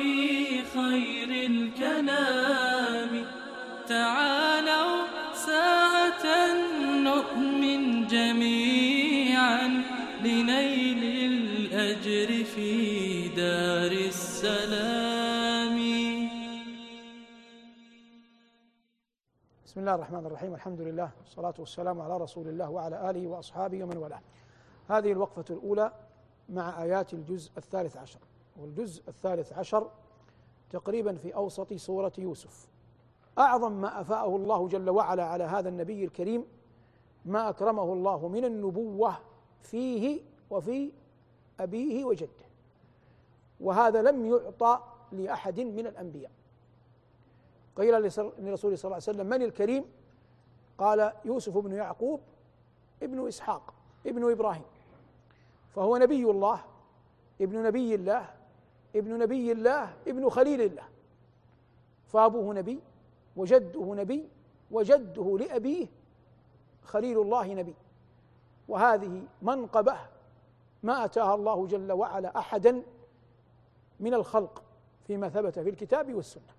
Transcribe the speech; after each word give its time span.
في 0.00 0.62
خير 0.64 1.30
الكلام. 1.50 3.26
تعالوا 3.88 4.96
ساعة 5.34 6.24
نؤمن 7.08 8.06
جميعا 8.06 9.68
لنيل 10.24 11.02
الأجر 11.32 12.44
في 12.44 13.28
دار 13.28 13.92
السلام. 13.92 15.76
بسم 19.66 19.80
الله 19.80 19.94
الرحمن 19.94 20.26
الرحيم 20.26 20.54
الحمد 20.54 20.80
لله 20.80 21.10
والصلاة 21.20 21.54
والسلام 21.58 22.00
على 22.00 22.16
رسول 22.16 22.48
الله 22.48 22.70
وعلى 22.70 23.10
آله 23.10 23.26
وأصحابه 23.26 23.84
ومن 23.84 23.96
والاه. 23.96 24.22
هذه 24.88 25.12
الوقفة 25.12 25.44
الأولى 25.50 25.92
مع 26.48 26.82
آيات 26.82 27.14
الجزء 27.14 27.50
الثالث 27.56 27.96
عشر. 27.96 28.18
والجزء 28.60 29.08
الثالث 29.08 29.52
عشر 29.52 29.90
تقريبا 30.70 31.16
في 31.16 31.34
أوسط 31.34 31.72
سورة 31.72 32.12
يوسف. 32.18 32.68
أعظم 33.38 33.72
ما 33.72 34.00
أفاءه 34.00 34.36
الله 34.36 34.68
جل 34.68 34.90
وعلا 34.90 35.24
على 35.24 35.44
هذا 35.44 35.68
النبي 35.68 36.04
الكريم 36.04 36.44
ما 37.24 37.48
أكرمه 37.48 37.92
الله 37.92 38.28
من 38.28 38.44
النبوة 38.44 39.16
فيه 39.62 40.20
وفي 40.50 40.92
أبيه 41.60 42.04
وجده. 42.04 42.50
وهذا 43.60 44.02
لم 44.02 44.26
يعطى 44.26 44.80
لأحد 45.12 45.60
من 45.60 45.86
الأنبياء. 45.86 46.30
قيل 47.76 48.02
لرسول 48.38 48.78
صلى 48.78 48.84
الله 48.84 48.94
عليه 48.94 48.96
وسلم 48.96 49.26
من 49.26 49.42
الكريم؟ 49.42 49.84
قال 50.78 51.12
يوسف 51.24 51.58
بن 51.58 51.72
يعقوب 51.72 52.20
ابن 53.02 53.28
إسحاق 53.28 53.74
ابن 54.06 54.30
إبراهيم. 54.30 54.64
فهو 55.70 55.96
نبي 55.96 56.24
الله 56.24 56.64
ابن 57.40 57.62
نبي 57.62 57.94
الله 57.94 58.39
ابن 58.96 59.18
نبي 59.18 59.52
الله 59.52 59.94
ابن 60.08 60.28
خليل 60.28 60.60
الله. 60.60 60.84
فأبوه 62.08 62.54
نبي 62.54 62.80
وجده 63.36 63.94
نبي 63.94 64.28
وجده 64.70 65.38
لأبيه 65.38 65.86
خليل 66.82 67.20
الله 67.20 67.54
نبي. 67.54 67.74
وهذه 68.68 69.22
منقبة 69.42 69.96
ما 70.82 71.04
أتاها 71.04 71.34
الله 71.34 71.66
جل 71.66 71.92
وعلا 71.92 72.38
أحدا 72.38 72.82
من 74.00 74.14
الخلق 74.14 74.62
فيما 75.06 75.28
ثبت 75.28 75.58
في 75.58 75.70
الكتاب 75.70 76.14
والسنة. 76.14 76.52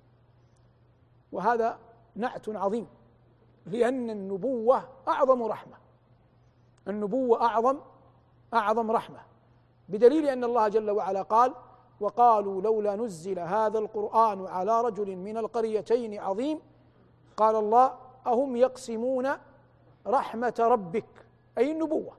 وهذا 1.32 1.80
نعت 2.16 2.50
عظيم 2.50 2.88
لأن 3.66 4.10
النبوة 4.10 4.90
أعظم 5.08 5.44
رحمة. 5.44 5.78
النبوة 6.88 7.42
أعظم 7.42 7.80
أعظم 8.54 8.92
رحمة. 8.92 9.20
بدليل 9.90 10.26
أن 10.26 10.44
الله 10.44 10.68
جل 10.68 10.92
وعلا 10.92 11.22
قال 11.22 11.54
وقالوا 12.02 12.62
لولا 12.62 12.96
نزل 12.96 13.40
هذا 13.40 13.80
القرآن 13.80 14.48
على 14.48 14.82
رجل 14.82 15.16
من 15.16 15.38
القريتين 15.38 16.20
عظيم 16.20 16.60
قال 17.38 17.56
الله 17.56 17.94
أهم 18.28 18.56
يقسمون 18.56 19.30
رحمة 20.08 20.54
ربك 20.60 21.26
أي 21.58 21.72
النبوة؟ 21.72 22.14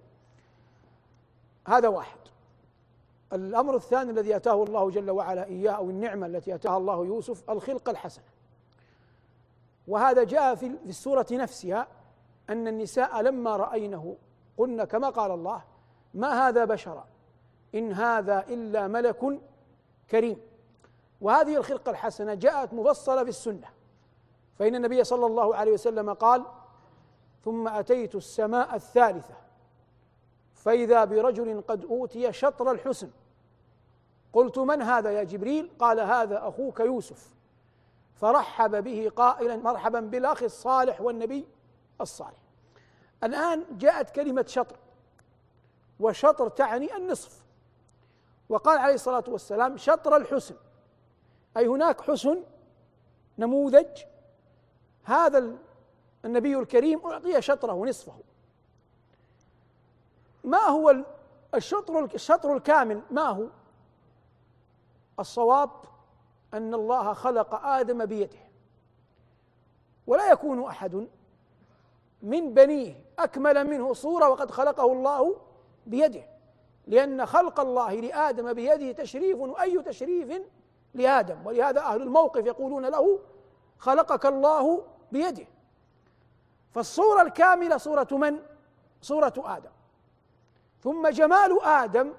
هذا 1.68 1.88
واحد. 1.88 2.18
الأمر 3.32 3.76
الثاني 3.76 4.10
الذي 4.10 4.36
أتاه 4.36 4.62
الله 4.62 4.90
جل 4.90 5.10
وعلا 5.10 5.44
إياه 5.44 5.72
أو 5.72 5.90
النعمة 5.90 6.26
التي 6.26 6.54
أتاها 6.54 6.76
الله 6.76 7.04
يوسف 7.04 7.50
الخلقة 7.50 7.90
الحسنة. 7.90 8.24
وهذا 9.88 10.24
جاء 10.24 10.54
في 10.54 10.66
السورة 10.66 11.26
نفسها 11.32 11.86
أن 12.50 12.68
النساء 12.68 13.20
لما 13.20 13.56
رأينه 13.56 14.16
قلن 14.58 14.84
كما 14.84 15.08
قال 15.08 15.30
الله 15.30 15.62
ما 16.14 16.48
هذا 16.48 16.64
بشرا؟ 16.64 17.06
إن 17.74 17.92
هذا 17.92 18.44
إلا 18.48 18.88
ملك 18.88 19.40
كريم 20.12 20.40
وهذه 21.20 21.56
الخلقة 21.56 21.90
الحسنة 21.90 22.34
جاءت 22.34 22.74
مفصلة 22.74 23.22
في 23.22 23.28
السنة. 23.28 23.68
فإن 24.58 24.74
النبي 24.74 25.04
صلى 25.04 25.26
الله 25.26 25.56
عليه 25.56 25.72
وسلم 25.72 26.12
قال 26.12 26.44
ثم 27.44 27.68
أتيت 27.68 28.14
السماء 28.14 28.74
الثالثة. 28.74 29.34
فإذا 30.54 31.04
برجل 31.04 31.62
قد 31.68 31.84
أوتي 31.84 32.32
شطر 32.32 32.70
الحسن. 32.70 33.10
قلت 34.32 34.58
من 34.58 34.82
هذا 34.82 35.10
يا 35.10 35.22
جبريل؟ 35.22 35.70
قال 35.78 36.00
هذا 36.00 36.48
أخوك 36.48 36.80
يوسف. 36.80 37.34
فرحب 38.14 38.84
به 38.84 39.12
قائلا 39.16 39.56
مرحبا 39.56 40.00
بالأخ 40.00 40.42
الصالح 40.42 41.00
والنبي 41.00 41.48
الصالح. 42.00 42.42
الآن 43.24 43.64
جاءت 43.78 44.10
كلمة 44.10 44.44
شطر. 44.48 44.76
وشطر 46.00 46.48
تعني 46.48 46.96
النصف. 46.96 47.41
وقال 48.48 48.78
عليه 48.78 48.94
الصلاة 48.94 49.24
والسلام 49.28 49.76
شطر 49.76 50.16
الحسن. 50.16 50.54
أي 51.56 51.66
هناك 51.66 52.00
حسن 52.00 52.42
نموذج. 53.38 54.02
هذا 55.04 55.52
النبي 56.24 56.58
الكريم 56.58 57.06
أعطي 57.06 57.42
شطره 57.42 57.86
نصفه 57.86 58.12
ما 60.44 60.58
هو 60.58 61.04
الشطر 61.54 62.04
الشطر 62.04 62.56
الكامل؟ 62.56 63.02
ما 63.10 63.22
هو؟ 63.22 63.46
الصواب 65.20 65.70
أن 66.54 66.74
الله 66.74 67.12
خلق 67.12 67.54
آدم 67.54 68.06
بيده. 68.06 68.38
ولا 70.06 70.30
يكون 70.30 70.64
أحد 70.64 71.08
من 72.22 72.54
بنيه 72.54 73.04
أكمل 73.18 73.64
منه 73.66 73.92
صورة 73.92 74.28
وقد 74.28 74.50
خلقه 74.50 74.92
الله 74.92 75.36
بيده. 75.86 76.31
لأن 76.86 77.26
خلق 77.26 77.60
الله 77.60 77.94
لآدم 77.94 78.52
بيده 78.52 78.92
تشريف 78.92 79.38
أي 79.60 79.82
تشريف 79.82 80.42
لآدم. 80.94 81.46
ولهذا 81.46 81.80
أهل 81.80 82.02
الموقف 82.02 82.46
يقولون 82.46 82.86
له 82.86 83.18
خلقك 83.78 84.26
الله 84.26 84.84
بيده. 85.12 85.46
فالصورة 86.70 87.22
الكاملة 87.22 87.76
صورة 87.76 88.08
من؟ 88.12 88.38
صورة 89.02 89.32
آدم. 89.36 89.70
ثم 90.82 91.08
جمال 91.08 91.62
آدم 91.62 92.12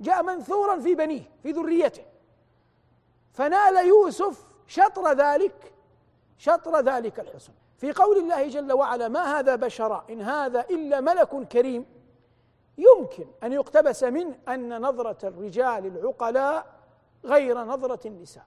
جاء 0.00 0.22
منثورا 0.22 0.80
في 0.80 0.94
بنيه 0.94 1.22
في 1.42 1.52
ذريته. 1.52 2.04
فنال 3.32 3.86
يوسف 3.86 4.44
شطر 4.66 5.12
ذلك 5.12 5.72
شطر 6.38 6.80
ذلك 6.80 7.20
الحسن 7.20 7.52
في 7.78 7.92
قول 7.92 8.16
الله 8.16 8.48
جل 8.48 8.72
وعلا 8.72 9.08
ما 9.08 9.38
هذا 9.38 9.56
بشرا 9.56 10.04
إن 10.10 10.20
هذا 10.20 10.60
إلا 10.60 11.00
ملك 11.00 11.48
كريم. 11.48 11.99
يمكن 12.80 13.26
أن 13.42 13.52
يقتبس 13.52 14.04
منه 14.04 14.34
أن 14.48 14.80
نظرة 14.80 15.28
الرجال 15.28 15.86
العقلاء 15.86 16.66
غير 17.24 17.58
نظرة 17.64 18.06
النساء. 18.06 18.44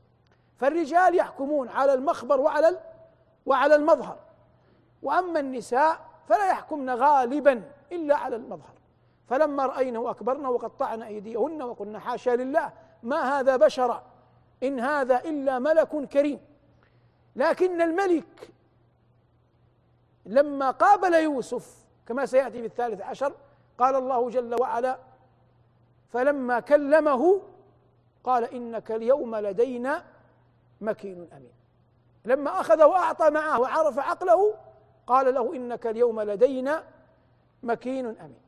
فالرجال 0.57 1.15
يحكمون 1.15 1.69
على 1.69 1.93
المخبر 1.93 2.39
وعلى 2.39 2.79
وعلى 3.45 3.75
المظهر. 3.75 4.19
وأما 5.03 5.39
النساء 5.39 5.99
فلا 6.29 6.49
يحكمن 6.49 6.89
غالبا 6.89 7.63
إلا 7.91 8.15
على 8.15 8.35
المظهر. 8.35 8.73
فلما 9.29 9.65
رأينه 9.65 10.09
اكبرنا 10.09 10.49
وقطعن 10.49 11.01
أيديهن 11.01 11.61
وقلنا 11.61 11.99
حاشا 11.99 12.29
لله 12.29 12.71
ما 13.03 13.39
هذا 13.39 13.55
بشرا 13.55 14.03
إن 14.63 14.79
هذا 14.79 15.19
إلا 15.19 15.59
ملك 15.59 16.07
كريم. 16.07 16.39
لكن 17.35 17.81
الملك 17.81 18.49
لما 20.25 20.71
قابل 20.71 21.13
يوسف 21.13 21.85
كما 22.07 22.25
سيأتي 22.25 22.59
في 22.59 22.65
الثالث 22.65 23.01
عشر 23.01 23.33
قال 23.77 23.95
الله 23.95 24.29
جل 24.29 24.61
وعلا 24.61 24.97
فلما 26.09 26.59
كلمه 26.59 27.41
قال 28.23 28.43
إنك 28.43 28.91
اليوم 28.91 29.35
لدينا 29.35 30.03
مكين 30.81 31.29
أمين. 31.33 31.51
لما 32.25 32.59
أخذ 32.59 32.83
وأعطى 32.83 33.29
معه 33.29 33.59
وعرف 33.59 33.99
عقله 33.99 34.55
قال 35.07 35.33
له 35.33 35.55
إنك 35.55 35.87
اليوم 35.87 36.21
لدينا 36.21 36.83
مكين 37.63 38.05
أمين. 38.05 38.43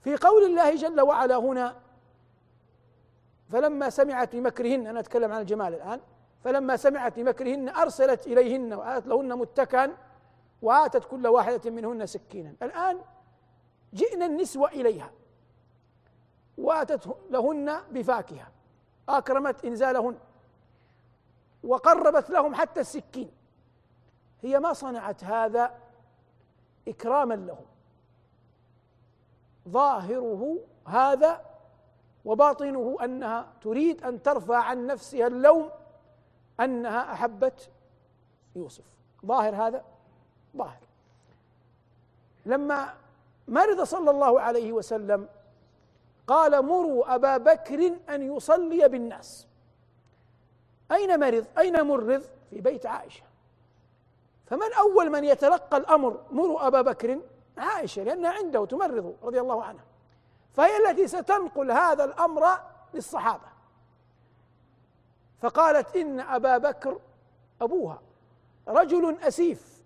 في 0.00 0.16
قول 0.16 0.44
الله 0.44 0.74
جل 0.74 1.00
وعلا 1.00 1.36
هنا 1.36 1.76
فلما 3.48 3.90
سمعت 3.90 4.36
بمكرهن 4.36 4.86
أنا 4.86 5.00
أتكلم 5.00 5.32
عن 5.32 5.40
الجمال 5.40 5.74
الآن 5.74 6.00
فلما 6.44 6.76
سمعت 6.76 7.18
بمكرهن 7.18 7.68
أرسلت 7.68 8.26
إليهن 8.26 8.74
واتت 8.74 9.06
لهن 9.06 9.38
متكئا 9.38 9.96
وآتت 10.62 11.04
كل 11.04 11.26
واحدة 11.26 11.70
منهن 11.70 12.06
سكينا. 12.06 12.54
الآن 12.62 12.98
جئنا 13.94 14.26
النسوة 14.26 14.68
إليها. 14.68 15.10
واتت 16.58 17.16
لهن 17.30 17.82
بفاكهة. 17.90 18.48
أكرمت 19.08 19.64
إنزالهن. 19.64 20.18
وقربت 21.64 22.30
لهم 22.30 22.54
حتى 22.54 22.80
السكين. 22.80 23.30
هي 24.42 24.60
ما 24.60 24.72
صنعت 24.72 25.24
هذا 25.24 25.78
إكراما 26.88 27.34
لهم. 27.34 27.66
ظاهره 29.68 30.58
هذا 30.86 31.44
وباطنه 32.24 32.96
أنها 33.04 33.52
تريد 33.60 34.04
أن 34.04 34.22
ترفع 34.22 34.56
عن 34.56 34.86
نفسها 34.86 35.26
اللوم 35.26 35.70
أنها 36.60 37.12
أحبت 37.12 37.70
يوسف. 38.56 38.84
ظاهر 39.26 39.54
هذا؟ 39.54 39.84
ظاهر. 40.56 40.82
لما 42.46 42.94
مرض 43.48 43.82
صلى 43.82 44.10
الله 44.10 44.40
عليه 44.40 44.72
وسلم. 44.72 45.28
قال 46.26 46.64
مروا 46.64 47.14
أبا 47.14 47.36
بكر 47.36 47.96
أن 48.08 48.36
يصلي 48.36 48.88
بالناس. 48.88 49.46
أين 50.92 51.20
مرض؟ 51.20 51.46
أين 51.58 51.82
مرض؟ 51.82 52.22
في 52.50 52.60
بيت 52.60 52.86
عائشة. 52.86 53.22
فمن 54.46 54.72
أول 54.72 55.10
من 55.10 55.24
يتلقى 55.24 55.76
الأمر 55.76 56.20
مروا 56.30 56.66
أبا 56.66 56.82
بكر 56.82 57.20
عائشة 57.58 58.02
لأنها 58.02 58.30
عنده 58.30 58.66
تمرض 58.66 59.16
رضي 59.22 59.40
الله 59.40 59.64
عنها. 59.64 59.84
فهي 60.52 60.76
التي 60.76 61.08
ستنقل 61.08 61.70
هذا 61.70 62.04
الأمر 62.04 62.46
للصحابة. 62.94 63.52
فقالت 65.40 65.96
إن 65.96 66.20
أبا 66.20 66.58
بكر 66.58 67.00
أبوها 67.60 68.02
رجل 68.68 69.16
أسيف 69.22 69.82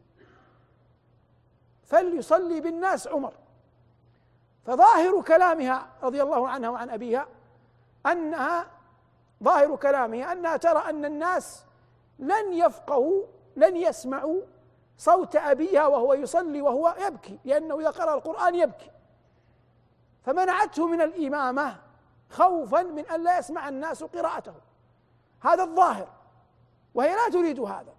فليصلي 1.84 2.60
بالناس 2.60 3.08
عمر. 3.08 3.32
فظاهر 4.66 5.22
كلامها 5.22 5.86
رضي 6.02 6.22
الله 6.22 6.48
عنها 6.48 6.70
وعن 6.70 6.90
أبيها 6.90 7.26
أنها 8.06 8.66
ظاهر 9.42 9.76
كلامها 9.76 10.32
أنها 10.32 10.56
ترى 10.56 10.90
أن 10.90 11.04
الناس 11.04 11.64
لن 12.18 12.52
يفقهوا 12.52 13.22
لن 13.56 13.76
يسمعوا 13.76 14.40
صوت 14.98 15.36
أبيها 15.36 15.86
وهو 15.86 16.14
يصلي 16.14 16.62
وهو 16.62 16.94
يبكي 17.06 17.38
لأنه 17.44 17.80
إذا 17.80 17.90
قرأ 17.90 18.14
القرآن 18.14 18.54
يبكي. 18.54 18.90
فمنعته 20.24 20.86
من 20.86 21.00
الإمامة 21.00 21.76
خوفا 22.30 22.82
من 22.82 23.06
أن 23.06 23.24
لا 23.24 23.38
يسمع 23.38 23.68
الناس 23.68 24.04
قراءته. 24.04 24.54
هذا 25.40 25.62
الظاهر 25.62 26.08
وهي 26.94 27.14
لا 27.14 27.28
تريد 27.32 27.60
هذا. 27.60 27.94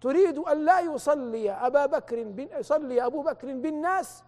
تريد 0.00 0.38
أن 0.38 0.64
لا 0.64 0.80
يصلي 0.80 1.50
أبا 1.50 1.86
بكر 1.86 2.18
يصلي 2.38 3.06
أبو 3.06 3.22
بكر 3.22 3.54
بالناس 3.54 4.23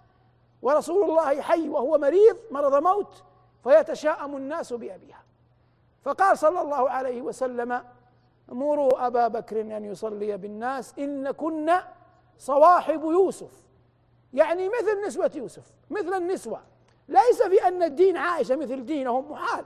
ورسول 0.63 1.11
الله 1.11 1.41
حي 1.41 1.69
وهو 1.69 1.99
مريض 1.99 2.37
مرض 2.51 2.75
موت 2.75 3.23
فيتشاءم 3.63 4.37
الناس 4.37 4.73
بأبيها. 4.73 5.23
فقال 6.03 6.39
صلى 6.39 6.61
الله 6.61 6.91
عليه 6.91 7.23
وسلم 7.23 7.83
مروا 8.49 9.07
أبا 9.07 9.29
بكر 9.29 9.61
أن 9.61 9.85
يصلي 9.85 10.37
بالناس 10.37 10.95
إن 10.99 11.31
كنا 11.31 11.89
صواحب 12.39 13.05
يوسف. 13.05 13.53
يعني 14.35 14.69
مثل 14.69 15.07
نسوة 15.07 15.31
يوسف 15.35 15.73
مثل 15.91 16.15
النسوة. 16.15 16.63
ليس 17.09 17.43
في 17.43 17.69
أن 17.69 17.83
الدين 17.83 18.17
عائشة 18.17 18.57
مثل 18.57 18.85
دينهم 18.85 19.31
محال. 19.33 19.65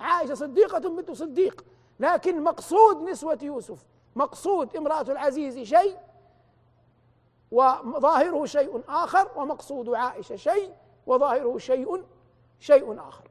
عائشة 0.00 0.34
صديقة 0.34 0.78
بنت 0.78 1.10
صديق. 1.10 1.64
لكن 2.00 2.42
مقصود 2.42 3.02
نسوة 3.02 3.38
يوسف 3.42 3.84
مقصود 4.16 4.76
امرأة 4.76 5.00
العزيز 5.02 5.58
شيء 5.58 5.96
وظاهره 7.50 8.44
شيء 8.44 8.82
آخر 8.88 9.30
ومقصود 9.36 9.94
عائشة 9.94 10.36
شيء 10.36 10.74
وظاهره 11.06 11.58
شيء 11.58 12.04
شيء 12.60 13.00
آخر. 13.08 13.30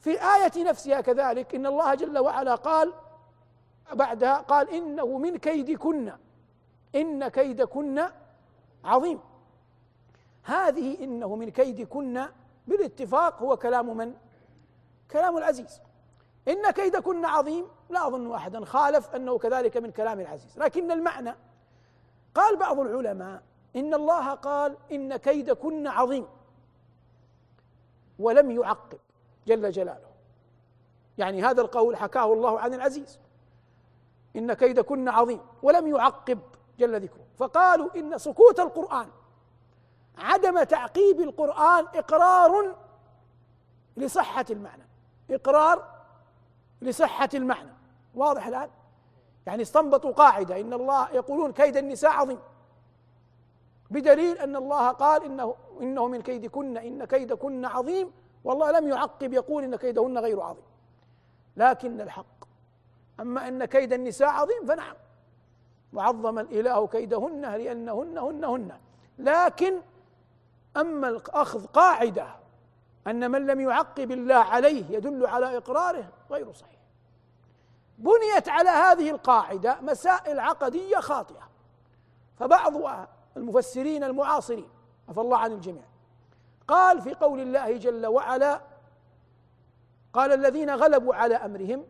في 0.00 0.10
الآية 0.10 0.64
نفسها 0.64 1.00
كذلك 1.00 1.54
إن 1.54 1.66
الله 1.66 1.94
جل 1.94 2.18
وعلا 2.18 2.54
قال 2.54 2.92
بعدها 3.92 4.36
قال 4.36 4.70
إنه 4.70 5.18
من 5.18 5.36
كيدكن 5.36 6.12
إن 6.94 7.28
كيدكن 7.28 8.02
عظيم. 8.84 9.20
هذه 10.42 11.04
إنه 11.04 11.36
من 11.36 11.50
كيدكن 11.50 12.26
بالاتفاق 12.66 13.42
هو 13.42 13.56
كلام 13.56 13.96
من؟ 13.96 14.14
كلام 15.10 15.36
العزيز. 15.36 15.80
إن 16.48 16.70
كيدكن 16.70 17.24
عظيم 17.24 17.66
لا 17.90 18.06
أظن 18.06 18.34
أحدا 18.34 18.64
خالف 18.64 19.14
أنه 19.14 19.38
كذلك 19.38 19.76
من 19.76 19.90
كلام 19.90 20.20
العزيز. 20.20 20.58
لكن 20.58 20.90
المعنى 20.90 21.34
قال 22.36 22.56
بعض 22.56 22.80
العلماء 22.80 23.42
إن 23.76 23.94
الله 23.94 24.34
قال 24.34 24.76
إن 24.92 25.16
كيدكن 25.16 25.86
عظيم 25.86 26.26
ولم 28.18 28.50
يعقب 28.50 28.98
جل 29.46 29.70
جلاله. 29.70 30.10
يعني 31.18 31.42
هذا 31.42 31.60
القول 31.62 31.96
حكاه 31.96 32.32
الله 32.32 32.60
عن 32.60 32.74
العزيز. 32.74 33.18
إن 34.36 34.52
كيدكن 34.52 35.08
عظيم 35.08 35.40
ولم 35.62 35.86
يعقب 35.86 36.38
جل 36.78 37.00
ذكره. 37.00 37.24
فقالوا 37.38 37.88
إن 37.96 38.18
سكوت 38.18 38.60
القرآن 38.60 39.08
عدم 40.18 40.62
تعقيب 40.62 41.20
القرآن 41.20 41.84
إقرار 41.94 42.76
لصحة 43.96 44.44
المعنى 44.50 44.82
إقرار 45.30 45.96
لصحة 46.82 47.28
المعنى. 47.34 47.72
واضح 48.14 48.46
الآن؟ 48.46 48.70
يعني 49.46 49.62
استنبطوا 49.62 50.12
قاعدة. 50.12 50.60
إن 50.60 50.72
الله 50.72 51.10
يقولون 51.10 51.52
كيد 51.52 51.76
النساء 51.76 52.10
عظيم. 52.10 52.38
بدليل 53.90 54.38
أن 54.38 54.56
الله 54.56 54.88
قال 54.88 55.24
إنه 55.24 55.54
إنه 55.80 56.08
من 56.08 56.22
كيدكن 56.22 56.76
إن 56.76 57.04
كيدكن 57.04 57.64
عظيم 57.64 58.12
والله 58.44 58.70
لم 58.70 58.88
يعقب 58.88 59.32
يقول 59.32 59.64
إن 59.64 59.76
كيدهن 59.76 60.18
غير 60.18 60.40
عظيم. 60.40 60.64
لكن 61.56 62.00
الحق. 62.00 62.44
أما 63.20 63.48
أن 63.48 63.64
كيد 63.64 63.92
النساء 63.92 64.28
عظيم 64.28 64.66
فنعم. 64.66 64.96
وعظم 65.92 66.38
الإله 66.38 66.86
كيدهن 66.86 67.40
لأنهن 67.40 68.18
هن 68.18 68.44
هن. 68.44 68.72
لكن 69.18 69.80
أما 70.76 71.08
الأخذ 71.08 71.66
قاعدة 71.66 72.26
أن 73.06 73.30
من 73.30 73.46
لم 73.46 73.60
يعقب 73.60 74.10
الله 74.10 74.34
عليه 74.34 74.96
يدل 74.96 75.26
على 75.26 75.56
إقراره 75.56 76.08
غير 76.30 76.52
صحيح. 76.52 76.75
بنيت 77.98 78.48
على 78.48 78.68
هذه 78.68 79.10
القاعدة 79.10 79.80
مسائل 79.80 80.40
عقدية 80.40 80.96
خاطئة. 80.96 81.48
فبعض 82.38 83.06
المفسرين 83.36 84.04
المعاصرين 84.04 84.68
عفى 85.08 85.20
الله 85.20 85.38
عن 85.38 85.52
الجميع 85.52 85.84
قال 86.68 87.02
في 87.02 87.14
قول 87.14 87.40
الله 87.40 87.76
جل 87.76 88.06
وعلا 88.06 88.60
قال 90.12 90.32
الذين 90.32 90.70
غلبوا 90.70 91.14
على 91.14 91.34
أمرهم 91.34 91.84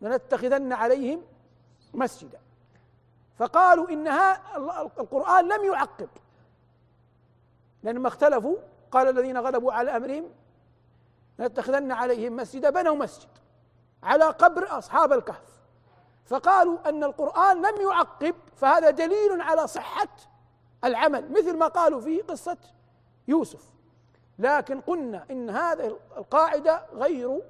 لنتخذن 0.00 0.72
عليهم 0.72 1.22
مسجدا. 1.94 2.40
فقالوا 3.38 3.90
إنها 3.90 4.56
القرآن 5.00 5.48
لم 5.48 5.64
يعقب. 5.64 6.08
لأنما 7.82 8.08
اختلفوا 8.08 8.56
قال 8.90 9.08
الذين 9.08 9.38
غلبوا 9.38 9.72
على 9.72 9.96
أمرهم 9.96 10.30
لنتخذن 11.38 11.92
عليهم 11.92 12.36
مسجدا 12.36 12.70
بنوا 12.70 12.96
مسجد. 12.96 13.28
على 14.02 14.24
قبر 14.24 14.78
أصحاب 14.78 15.12
الكهف. 15.12 15.52
فقالوا 16.26 16.88
أن 16.88 17.04
القرآن 17.04 17.56
لم 17.66 17.80
يعقب 17.80 18.34
فهذا 18.56 18.90
دليل 18.90 19.40
على 19.40 19.66
صحة 19.66 20.08
العمل 20.84 21.32
مثل 21.32 21.56
ما 21.56 21.66
قالوا 21.66 22.00
في 22.00 22.20
قصة 22.20 22.56
يوسف. 23.28 23.70
لكن 24.38 24.80
قلنا 24.80 25.26
إن 25.30 25.50
هذه 25.50 25.98
القاعدة 26.16 26.86
غير 26.92 27.42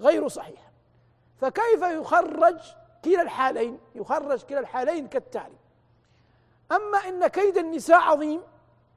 غير 0.00 0.28
صحيحة. 0.28 0.72
فكيف 1.40 1.82
يخرج 1.82 2.58
كلا 3.04 3.22
الحالين؟ 3.22 3.78
يخرج 3.94 4.42
كلا 4.42 4.60
الحالين 4.60 5.08
كالتالي. 5.08 5.56
أما 6.72 6.98
إن 6.98 7.26
كيد 7.26 7.56
النساء 7.56 8.00
عظيم 8.00 8.42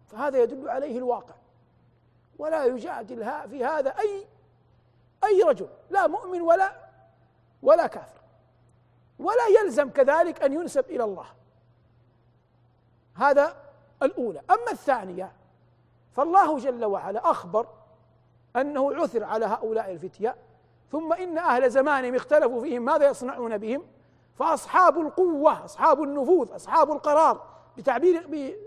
فهذا 0.08 0.43
يدل 0.43 0.69
عليه 0.69 0.98
الواقع. 0.98 1.36
ولا 2.39 2.65
يجادل 2.65 3.50
في 3.50 3.65
هذا 3.65 3.89
أي 3.89 4.27
أي 5.23 5.43
رجل 5.43 5.67
لا 5.89 6.07
مؤمن 6.07 6.41
ولا 6.41 6.75
ولا 7.63 7.88
كافر. 7.88 8.19
ولا 9.19 9.47
يلزم 9.61 9.89
كذلك 9.89 10.43
أن 10.43 10.53
ينسب 10.53 10.85
إلى 10.89 11.03
الله. 11.03 11.25
هذا 13.15 13.55
الأولى. 14.03 14.41
أما 14.51 14.71
الثانية 14.71 15.31
فالله 16.11 16.57
جل 16.57 16.85
وعلا 16.85 17.31
أخبر 17.31 17.67
أنه 18.55 18.95
عثر 18.95 19.23
على 19.23 19.45
هؤلاء 19.45 19.91
الفتية 19.91 20.35
ثم 20.91 21.13
إن 21.13 21.38
أهل 21.38 21.71
زمانهم 21.71 22.15
اختلفوا 22.15 22.61
فيهم 22.61 22.85
ماذا 22.85 23.09
يصنعون 23.09 23.57
بهم؟ 23.57 23.85
فأصحاب 24.35 24.99
القوة 24.99 25.65
أصحاب 25.65 26.03
النفوذ 26.03 26.55
أصحاب 26.55 26.91
القرار. 26.91 27.49
بتعبير 27.77 28.19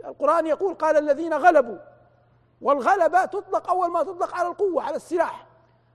القرآن 0.04 0.46
يقول 0.46 0.74
قال 0.74 0.96
الذين 0.96 1.34
غلبوا 1.34 1.78
والغلبة 2.60 3.24
تطلق 3.24 3.70
أول 3.70 3.90
ما 3.90 4.02
تطلق 4.02 4.34
على 4.34 4.48
القوة 4.48 4.82
على 4.82 4.96
السلاح. 4.96 5.46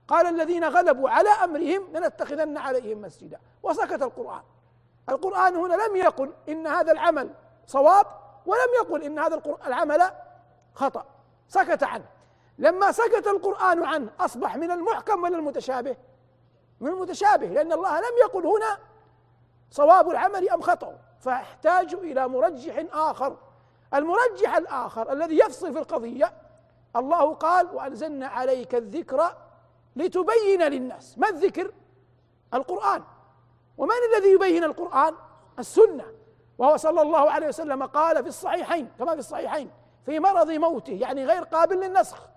قال 0.08 0.26
الذين 0.26 0.64
غلبوا 0.64 1.10
على 1.10 1.28
أمرهم 1.28 1.92
لنتخذن 1.92 2.58
عليهم 2.58 3.02
مسجدا. 3.02 3.40
وسكت 3.62 4.02
القرآن. 4.02 4.42
القرآن 5.08 5.56
هنا 5.56 5.74
لم 5.74 5.96
يقل 5.96 6.32
إن 6.48 6.66
هذا 6.66 6.92
العمل 6.92 7.30
صواب 7.66 8.06
ولم 8.46 8.68
يقل 8.80 9.02
إن 9.02 9.18
هذا 9.18 9.42
العمل 9.66 10.10
خطأ. 10.74 11.04
سكت 11.48 11.82
عنه. 11.82 12.04
لما 12.58 12.92
سكت 12.92 13.26
القرآن 13.26 13.84
عنه 13.84 14.10
أصبح 14.20 14.56
من 14.56 14.70
المحكم 14.70 15.22
ولا 15.22 15.36
المتشابه؟ 15.36 15.96
من 16.80 16.88
المتشابه 16.88 17.46
لأن 17.46 17.72
الله 17.72 17.98
لم 17.98 18.16
يقل 18.24 18.46
هنا 18.46 18.78
صواب 19.70 20.10
العمل 20.10 20.50
أم 20.50 20.60
خطأ. 20.60 20.98
فاحتاج 21.20 21.94
إلى 21.94 22.28
مرجح 22.28 22.84
آخر. 22.92 23.36
المرجح 23.94 24.56
الآخر 24.56 25.12
الذي 25.12 25.38
يفصل 25.38 25.72
في 25.72 25.78
القضية 25.78 26.32
الله 26.96 27.34
قال 27.34 27.66
وأنزلنا 27.74 28.26
عليك 28.26 28.74
الذكر 28.74 29.34
لتبين 29.98 30.62
للناس 30.62 31.18
ما 31.18 31.28
الذكر؟ 31.28 31.72
القرآن. 32.54 33.02
ومن 33.78 33.94
الذي 34.14 34.32
يبين 34.32 34.64
القرآن؟ 34.64 35.14
السنة. 35.58 36.04
وهو 36.58 36.76
صلى 36.76 37.02
الله 37.02 37.30
عليه 37.30 37.48
وسلم 37.48 37.82
قال 37.82 38.22
في 38.22 38.28
الصحيحين 38.28 38.88
كما 38.98 39.12
في 39.12 39.18
الصحيحين 39.18 39.70
في 40.06 40.20
مرض 40.20 40.50
موته 40.50 40.92
يعني 40.92 41.26
غير 41.26 41.42
قابل 41.42 41.76
للنسخ. 41.76 42.28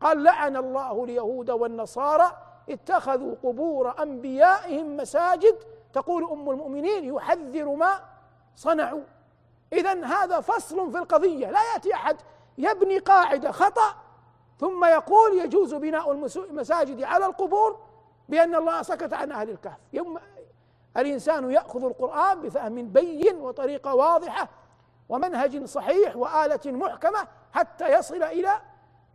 قال 0.00 0.22
لعن 0.22 0.56
الله 0.56 1.04
اليهود 1.04 1.50
والنصارى 1.50 2.36
اتخذوا 2.70 3.34
قبور 3.42 4.02
أنبيائهم 4.02 4.96
مساجد. 4.96 5.58
تقول 5.92 6.24
أم 6.24 6.50
المؤمنين 6.50 7.14
يحذر 7.14 7.68
ما 7.68 8.00
صنعوا. 8.56 9.02
اذا 9.72 10.04
هذا 10.04 10.40
فصل 10.40 10.92
في 10.92 10.98
القضية. 10.98 11.50
لا 11.50 11.72
يأتي 11.72 11.94
أحد 11.94 12.16
يبني 12.58 12.98
قاعدة 12.98 13.50
خطأ 13.50 13.94
ثم 14.58 14.84
يقول 14.84 15.38
يجوز 15.38 15.74
بناء 15.74 16.12
المساجد 16.36 17.02
على 17.02 17.26
القبور 17.26 17.78
بأن 18.28 18.54
الله 18.54 18.82
سكت 18.82 19.12
عن 19.12 19.32
أهل 19.32 19.50
الكهف. 19.50 19.78
يوم 19.92 20.18
الإنسان 20.96 21.50
يأخذ 21.50 21.84
القرآن 21.84 22.42
بفهم 22.42 22.88
بين 22.88 23.36
وطريقة 23.36 23.94
واضحة 23.94 24.48
ومنهج 25.08 25.64
صحيح 25.64 26.16
وآلة 26.16 26.60
محكمة 26.66 27.28
حتى 27.52 27.98
يصل 27.98 28.22
إلى 28.22 28.60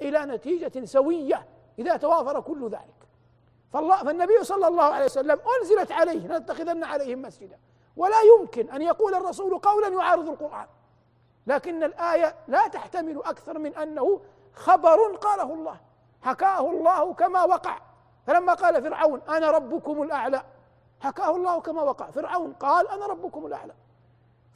إلى 0.02 0.26
نتيجة 0.26 0.86
سوية. 0.86 1.46
إذا 1.80 1.98
توافر 1.98 2.42
كل 2.42 2.70
ذلك. 2.70 3.08
فالله 3.74 4.04
فالنبي 4.04 4.44
صلى 4.44 4.68
الله 4.68 4.84
عليه 4.84 5.06
وسلم 5.06 5.40
أنزلت 5.60 5.92
عليه 5.92 6.28
لنتخذن 6.28 6.84
عليهم 6.84 7.22
مسجدا. 7.22 7.60
ولا 7.98 8.22
يمكن 8.22 8.70
أن 8.70 8.82
يقول 8.82 9.16
الرسول 9.16 9.58
قولا 9.58 9.88
يعارض 9.88 10.30
القرآن. 10.30 10.68
لكن 11.48 11.84
الآية 11.84 12.36
لا 12.48 12.68
تحتمل 12.68 13.18
أكثر 13.26 13.60
من 13.60 13.76
أنه 13.76 14.22
خبر 14.56 15.16
قاله 15.16 15.54
الله. 15.54 15.78
حكاه 16.22 16.72
الله 16.72 17.14
كما 17.14 17.44
وقع. 17.44 17.78
فلما 18.28 18.54
قال 18.54 18.84
فرعون 18.84 19.22
أنا 19.30 19.52
ربكم 19.52 20.02
الأعلى. 20.02 20.44
حكاه 21.00 21.36
الله 21.36 21.62
كما 21.62 21.82
وقع. 21.82 22.12
فرعون 22.12 22.54
قال 22.54 22.90
أنا 22.90 23.06
ربكم 23.08 23.46
الأعلى. 23.46 23.74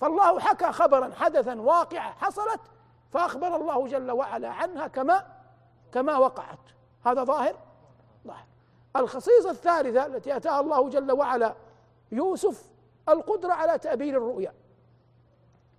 فالله 0.01 0.39
حكى 0.39 0.71
خبرا 0.71 1.11
حدثا 1.15 1.61
واقعة 1.61 2.11
حصلت 2.11 2.61
فأخبر 3.11 3.55
الله 3.55 3.87
جل 3.87 4.11
وعلا 4.11 4.49
عنها 4.49 4.87
كما 4.87 5.25
كما 5.91 6.17
وقعت. 6.17 6.59
هذا 7.05 7.23
ظاهر؟ 7.23 7.55
ظاهر. 8.27 8.45
الخصيصة 8.95 9.49
الثالثة 9.49 10.05
التي 10.05 10.37
أتاها 10.37 10.59
الله 10.59 10.89
جل 10.89 11.11
وعلا 11.11 11.55
يوسف 12.11 12.69
القدرة 13.09 13.53
على 13.53 13.77
تعبير 13.77 14.17
الرؤيا. 14.17 14.53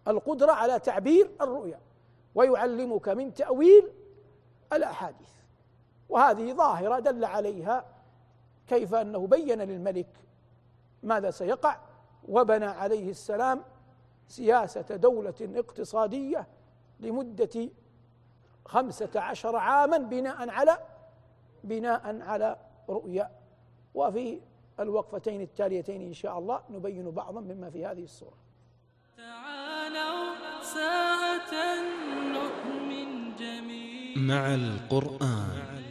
القدرة 0.08 0.52
على 0.52 0.78
تعبير 0.78 1.30
الرؤيا. 1.40 1.80
ويعلمك 2.34 3.08
من 3.08 3.34
تأويل 3.34 3.92
الأحاديث. 4.72 5.30
وهذه 6.08 6.52
ظاهرة 6.52 6.98
دل 6.98 7.24
عليها 7.24 7.84
كيف 8.66 8.94
أنه 8.94 9.26
بين 9.26 9.62
للملك 9.62 10.08
ماذا 11.02 11.30
سيقع 11.30 11.78
وبنى 12.28 12.64
عليه 12.64 13.10
السلام 13.10 13.64
سياسة 14.28 14.96
دولة 14.96 15.34
اقتصادية 15.40 16.46
لمدة 17.00 17.68
خمسة 18.66 19.20
عشر 19.20 19.56
عاما 19.56 19.98
بناء 19.98 20.48
على 20.50 20.78
بناء 21.64 22.22
على 22.22 22.56
رؤيا. 22.88 23.30
وفي 23.94 24.40
الوقفتين 24.80 25.40
التاليتين 25.40 26.02
إن 26.02 26.12
شاء 26.12 26.38
الله 26.38 26.62
نبين 26.70 27.10
بعضا 27.10 27.40
مما 27.40 27.70
في 27.70 27.86
هذه 27.86 28.04
الصورة. 28.04 28.36
تعالوا 29.16 30.62
ساعة 30.62 31.52
مع 34.18 34.54
القرآن. 34.54 35.82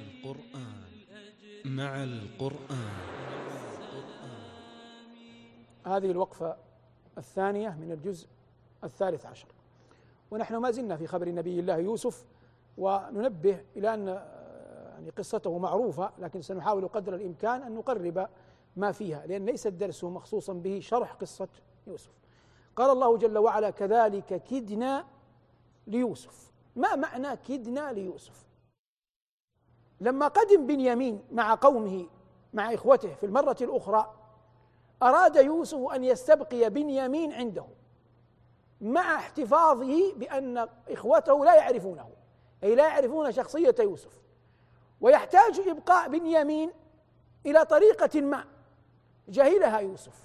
مع 1.66 2.04
القرآن. 2.04 2.92
هذه 5.86 6.12
الوقفة 6.12 6.56
الثانية 7.18 7.70
من 7.70 7.92
الجزء 7.92 8.28
الثالث 8.84 9.26
عشر. 9.26 9.48
ونحن 10.32 10.56
ما 10.56 10.72
زلنا 10.72 10.98
في 10.98 11.08
خبر 11.08 11.30
نبي 11.30 11.60
الله 11.60 11.78
يوسف 11.78 12.26
وننبه 12.78 13.64
إلى 13.76 13.94
أن 13.94 14.08
يعني 14.08 15.10
قصته 15.10 15.58
معروفة 15.58 16.12
لكن 16.20 16.42
سنحاول 16.42 16.88
قدر 16.88 17.16
الإمكان 17.16 17.62
أن 17.62 17.76
نقرب 17.76 18.28
ما 18.76 18.92
فيها 18.92 19.26
لأن 19.26 19.46
ليس 19.46 19.68
الدرس 19.68 20.04
مخصوصا 20.04 20.54
به 20.54 20.80
شرح 20.80 21.14
قصة 21.14 21.48
يوسف. 21.88 22.12
قال 22.76 22.90
الله 22.90 23.18
جل 23.18 23.38
وعلا 23.38 23.70
كذلك 23.70 24.44
كدنا 24.44 25.06
ليوسف. 25.88 26.57
ما 26.78 26.96
معنى 26.96 27.38
كدنا 27.38 27.92
ليوسف؟ 27.92 28.46
لما 30.02 30.28
قدم 30.28 30.68
بنيامين 30.68 31.24
مع 31.32 31.56
قومه 31.56 32.08
مع 32.54 32.74
إخوته 32.74 33.14
في 33.14 33.26
المرة 33.26 33.58
الأخرى 33.62 34.14
أراد 35.04 35.36
يوسف 35.36 35.78
أن 35.78 36.04
يستبقي 36.04 36.70
بنيامين 36.70 37.34
عنده 37.34 37.66
مع 38.82 39.16
احتفاظه 39.16 40.14
بأن 40.14 40.68
إخوته 40.90 41.46
لا 41.46 41.56
يعرفونه 41.56 42.10
أي 42.64 42.76
لا 42.76 42.88
يعرفون 42.88 43.32
شخصية 43.32 43.76
يوسف. 43.80 44.22
ويحتاج 45.02 45.60
إبقاء 45.60 46.10
بنيامين 46.10 46.72
إلى 47.46 47.66
طريقة 47.66 48.22
ما 48.22 48.46
جهلها 49.28 49.80
يوسف. 49.80 50.24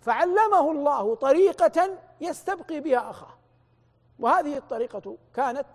فعلمه 0.00 0.70
الله 0.70 1.14
طريقة 1.14 1.98
يستبقي 2.20 2.80
بها 2.80 3.10
أخاه. 3.10 3.39
وهذه 4.20 4.56
الطريقة 4.56 5.16
كانت 5.34 5.66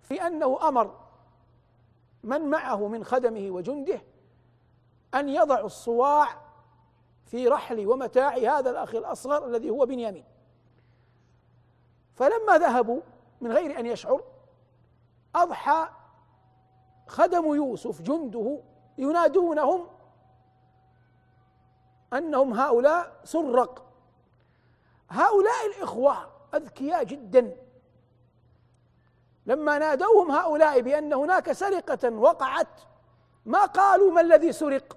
في 0.00 0.26
أنه 0.26 0.68
أمر 0.68 0.98
من 2.22 2.40
معه 2.40 2.88
من 2.88 3.04
خدمه 3.04 3.50
وجنده 3.50 4.00
أن 5.14 5.28
يضعوا 5.28 5.66
الصواع 5.66 6.28
في 7.24 7.48
رحل 7.48 7.86
ومتاع 7.86 8.36
هذا 8.36 8.70
الأخ 8.70 8.94
الأصغر 8.94 9.46
الذي 9.46 9.70
هو 9.70 9.86
بنيامين. 9.86 10.24
فلما 12.14 12.58
ذهبوا 12.58 13.00
من 13.40 13.52
غير 13.52 13.78
أن 13.78 13.86
يشعر 13.86 14.24
أضحى 15.34 15.88
خدم 17.06 17.54
يوسف 17.54 18.02
جنده 18.02 18.60
ينادونهم 18.98 19.86
أنهم 22.12 22.54
هؤلاء 22.54 23.20
سرق. 23.24 23.86
هؤلاء 25.10 25.66
الإخوة 25.66 26.30
أذكياء 26.54 27.04
جدا. 27.04 27.65
لما 29.46 29.78
نادوهم 29.78 30.30
هؤلاء 30.30 30.80
بأن 30.80 31.12
هناك 31.12 31.52
سرقة 31.52 32.10
وقعت 32.10 32.80
ما 33.46 33.64
قالوا 33.64 34.10
ما 34.10 34.20
الذي 34.20 34.52
سرق 34.52 34.96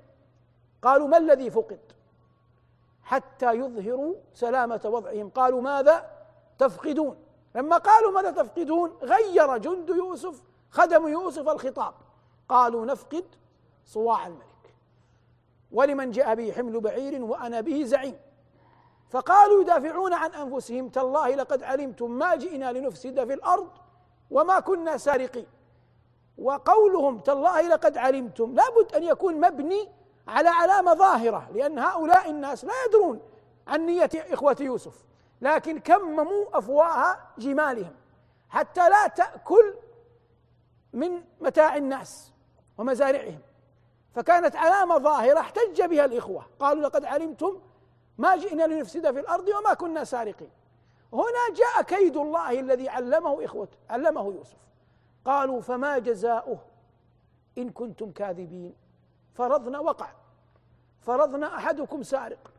قالوا 0.81 1.07
ما 1.07 1.17
الذي 1.17 1.49
فقد 1.49 1.79
حتى 3.03 3.53
يظهروا 3.53 4.15
سلامة 4.33 4.81
وضعهم. 4.85 5.29
قالوا 5.29 5.61
ماذا 5.61 6.09
تفقدون؟ 6.57 7.17
لما 7.55 7.77
قالوا 7.77 8.11
ماذا 8.11 8.31
تفقدون 8.31 8.97
غير 9.01 9.57
جند 9.57 9.89
يوسف 9.89 10.41
خدم 10.71 11.07
يوسف 11.07 11.49
الخطاب. 11.49 11.93
قالوا 12.49 12.85
نفقد 12.85 13.25
صواع 13.85 14.27
الملك. 14.27 14.73
ولمن 15.71 16.11
جاء 16.11 16.35
به 16.35 16.51
حمل 16.51 16.79
بعير 16.79 17.23
وأنا 17.23 17.61
به 17.61 17.83
زعيم. 17.83 18.19
فقالوا 19.09 19.61
يدافعون 19.61 20.13
عن 20.13 20.31
أنفسهم 20.31 20.89
تالله 20.89 21.35
لقد 21.35 21.63
علمتم 21.63 22.11
ما 22.11 22.35
جئنا 22.35 22.71
لنفسد 22.71 23.23
في 23.25 23.33
الأرض 23.33 23.69
وما 24.31 24.59
كنا 24.59 24.97
سارقين. 24.97 25.45
وقولهم 26.37 27.19
تالله 27.19 27.61
لقد 27.61 27.97
علمتم 27.97 28.55
لابد 28.55 28.95
أن 28.95 29.03
يكون 29.03 29.39
مبني 29.39 29.89
على 30.27 30.49
علامة 30.49 30.93
ظاهرة 30.93 31.49
لأن 31.53 31.79
هؤلاء 31.79 32.29
الناس 32.29 32.65
لا 32.65 32.73
يدرون 32.87 33.19
عن 33.67 33.85
نية 33.85 34.09
إخوة 34.15 34.57
يوسف 34.59 35.03
لكن 35.41 35.79
كمموا 35.79 36.45
افواه 36.53 37.17
جمالهم 37.37 37.95
حتى 38.49 38.89
لا 38.89 39.07
تأكل 39.07 39.73
من 40.93 41.21
متاع 41.41 41.75
الناس 41.75 42.31
ومزارعهم. 42.77 43.39
فكانت 44.15 44.55
علامة 44.55 44.97
ظاهرة 44.97 45.39
احتج 45.39 45.81
بها 45.81 46.05
الإخوة 46.05 46.45
قالوا 46.59 46.83
لقد 46.83 47.05
علمتم 47.05 47.59
ما 48.17 48.35
جئنا 48.35 48.63
لنفسد 48.63 49.11
في 49.11 49.19
الأرض 49.19 49.47
وما 49.47 49.73
كنا 49.73 50.03
سارقين. 50.03 50.49
هنا 51.13 51.55
جاء 51.55 51.81
كيد 51.81 52.17
الله 52.17 52.59
الذي 52.59 52.89
علمه 52.89 53.45
إخوته 53.45 53.77
علمه 53.89 54.33
يوسف. 54.33 54.57
قالوا 55.25 55.61
فما 55.61 55.97
جزاؤه؟ 55.97 56.57
إن 57.57 57.69
كنتم 57.69 58.11
كاذبين. 58.11 58.75
فرضنا 59.33 59.79
وقع. 59.79 60.11
فرضنا 61.01 61.57
أحدكم 61.57 62.03
سارق. 62.03 62.51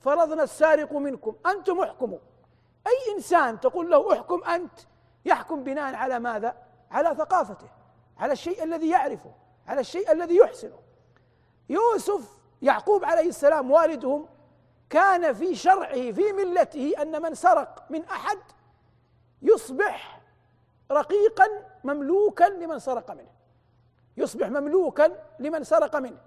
فرضنا 0.00 0.42
السارق 0.42 0.92
منكم. 0.92 1.34
أنتم 1.46 1.80
احكموا 1.80 2.18
أي 2.86 3.14
إنسان 3.16 3.60
تقول 3.60 3.90
له 3.90 4.12
أحكم 4.12 4.44
أنت 4.44 4.80
يحكم 5.24 5.64
بناء 5.64 5.94
على 5.94 6.18
ماذا؟ 6.18 6.56
على 6.90 7.14
ثقافته. 7.18 7.68
على 8.18 8.32
الشيء 8.32 8.64
الذي 8.64 8.88
يعرفه. 8.88 9.32
على 9.66 9.80
الشيء 9.80 10.12
الذي 10.12 10.36
يحسنه. 10.36 10.78
يوسف 11.68 12.38
يعقوب 12.62 13.04
عليه 13.04 13.28
السلام 13.28 13.70
والدهم 13.70 14.26
كان 14.94 15.32
في 15.32 15.54
شرعه 15.54 16.12
في 16.12 16.32
ملته 16.32 16.94
أن 17.02 17.22
من 17.22 17.34
سرق 17.34 17.84
من 17.90 18.04
أحد 18.04 18.38
يصبح 19.42 20.20
رقيقا 20.90 21.48
مملوكا 21.84 22.44
لمن 22.44 22.78
سرق 22.78 23.10
منه. 23.10 23.30
يصبح 24.16 24.48
مملوكا 24.48 25.16
لمن 25.38 25.64
سرق 25.64 25.96
منه. 25.96 26.18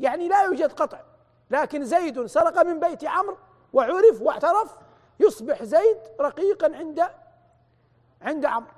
يعني 0.00 0.28
لا 0.28 0.42
يوجد 0.42 0.72
قطع. 0.72 1.00
لكن 1.50 1.84
زيد 1.84 2.26
سرق 2.26 2.62
من 2.62 2.80
بيت 2.80 3.04
عمرو 3.04 3.36
وعرف 3.72 4.22
واعترف 4.22 4.76
يصبح 5.20 5.62
زيد 5.62 5.98
رقيقا 6.20 6.76
عند 6.76 7.02
عند 8.22 8.44
عمرو. 8.44 8.72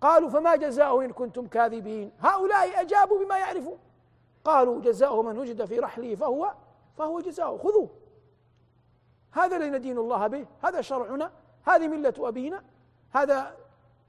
قالوا 0.00 0.30
فما 0.30 0.56
جزاؤه 0.56 1.04
إن 1.04 1.12
كنتم 1.12 1.46
كاذبين؟ 1.46 2.12
هؤلاء 2.20 2.80
أجابوا 2.80 3.24
بما 3.24 3.38
يعرفون. 3.38 3.78
قالوا 4.44 4.80
جزاؤه 4.80 5.22
من 5.22 5.38
وجد 5.38 5.64
في 5.64 5.78
رحله 5.78 6.14
فهو 6.14 6.54
فهو 6.98 7.20
جزاؤه. 7.20 7.58
خذوه. 7.58 8.01
هذا 9.32 9.56
الذي 9.56 9.70
ندين 9.70 9.98
الله 9.98 10.26
به 10.26 10.46
هذا 10.62 10.80
شرعنا 10.80 11.30
هذه 11.64 11.88
ملة 11.88 12.14
أبينا 12.18 12.64
هذا 13.10 13.56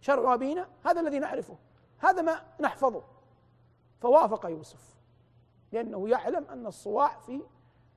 شرع 0.01 0.34
أبينا 0.34 0.68
هذا 0.86 1.01
الذي 1.01 1.20
نعرفه 1.20 1.56
هذا 2.00 2.22
ما 2.22 2.42
نحفظه. 2.60 3.03
فوافق 4.01 4.46
يوسف 4.46 4.96
لأنه 5.72 6.10
يعلم 6.10 6.46
أن 6.50 6.68
الصواع 6.68 7.20
في 7.20 7.42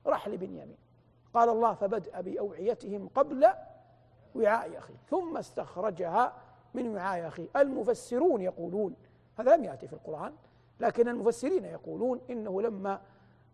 رحل 0.07 0.37
بنيامين. 0.37 0.77
قال 1.33 1.49
الله 1.49 1.73
فبدأ 1.73 2.21
بأوعيتهم 2.21 3.09
قبل 3.15 3.47
وعاء 4.35 4.77
أخيه 4.77 4.95
ثم 5.09 5.37
استخرجها 5.37 6.33
من 6.73 6.95
وعاء 6.95 7.27
أخيه 7.27 7.47
المفسرون 7.55 8.41
يقولون 8.41 8.95
هذا 9.39 9.55
لم 9.55 9.63
يأتي 9.63 9.87
في 9.87 9.93
القرآن 9.93 10.33
لكن 10.79 11.07
المفسرين 11.07 11.65
يقولون 11.65 12.21
إنه 12.29 12.61
لما 12.61 13.01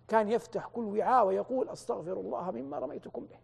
كان 0.08 0.30
يفتح 0.30 0.68
كل 0.68 1.00
وعاء 1.00 1.26
ويقول 1.26 1.70
أستغفر 1.70 2.14
الله 2.14 2.52
مما 2.52 2.80
رميتكم 2.80 3.26
به. 3.26 3.38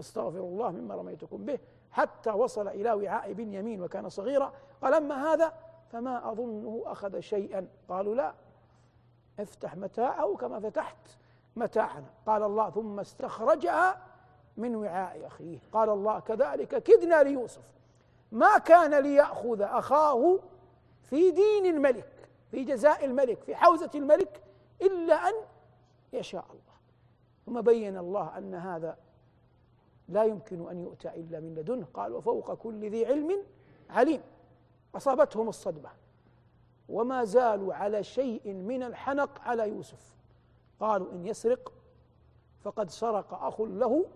استغفر 0.00 0.38
الله 0.38 0.70
مما 0.70 0.94
رميتكم 0.94 1.44
به 1.44 1.58
حتى 1.90 2.30
وصل 2.30 2.68
إلى 2.68 2.92
وعاء 2.92 3.32
بنيامين 3.32 3.82
وكان 3.82 4.08
صغيرا. 4.08 4.52
قال 4.82 4.94
أما 4.94 5.32
هذا 5.32 5.52
فما 5.92 6.32
أظنه 6.32 6.82
أخذ 6.86 7.20
شيئا. 7.20 7.68
قالوا 7.88 8.14
لا 8.14 8.34
افتح 9.40 9.76
متاعه 9.76 10.36
كما 10.36 10.60
فتحت 10.60 10.96
متاعنا. 11.56 12.06
قال 12.26 12.42
الله 12.42 12.70
ثم 12.70 13.00
استخرجها 13.00 14.02
من 14.56 14.76
وعاء 14.76 15.26
أخيه. 15.26 15.58
قال 15.72 15.90
الله 15.90 16.20
كذلك 16.20 16.82
كدنا 16.82 17.22
ليوسف. 17.22 17.62
ما 18.32 18.58
كان 18.58 18.94
ليأخذ 19.02 19.60
أخاه 19.60 20.38
في 21.02 21.30
دين 21.30 21.66
الملك 21.66 22.28
في 22.50 22.64
جزاء 22.64 23.04
الملك 23.04 23.42
في 23.42 23.56
حوزة 23.56 23.90
الملك 23.94 24.42
إلا 24.82 25.28
أن 25.28 25.34
يشاء 26.12 26.44
الله. 26.50 26.76
ثم 27.46 27.60
بين 27.60 27.96
الله 27.96 28.38
أن 28.38 28.54
هذا 28.54 28.96
لا 30.08 30.24
يمكن 30.24 30.68
أن 30.68 30.80
يؤتى 30.80 31.08
إلا 31.08 31.40
من 31.40 31.54
لدنه. 31.54 31.86
قال 31.94 32.12
وفوق 32.12 32.54
كل 32.54 32.90
ذي 32.90 33.06
علم 33.06 33.42
عليم. 33.90 34.22
أصابتهم 34.94 35.48
الصدمة. 35.48 35.90
وما 36.88 37.24
زالوا 37.24 37.74
على 37.74 38.04
شيء 38.04 38.52
من 38.52 38.82
الحنق 38.82 39.40
على 39.40 39.68
يوسف. 39.68 40.14
قالوا 40.80 41.12
إن 41.12 41.26
يسرق 41.26 41.72
فقد 42.60 42.90
سرق 42.90 43.34
أخ 43.34 43.60
له 43.60 44.06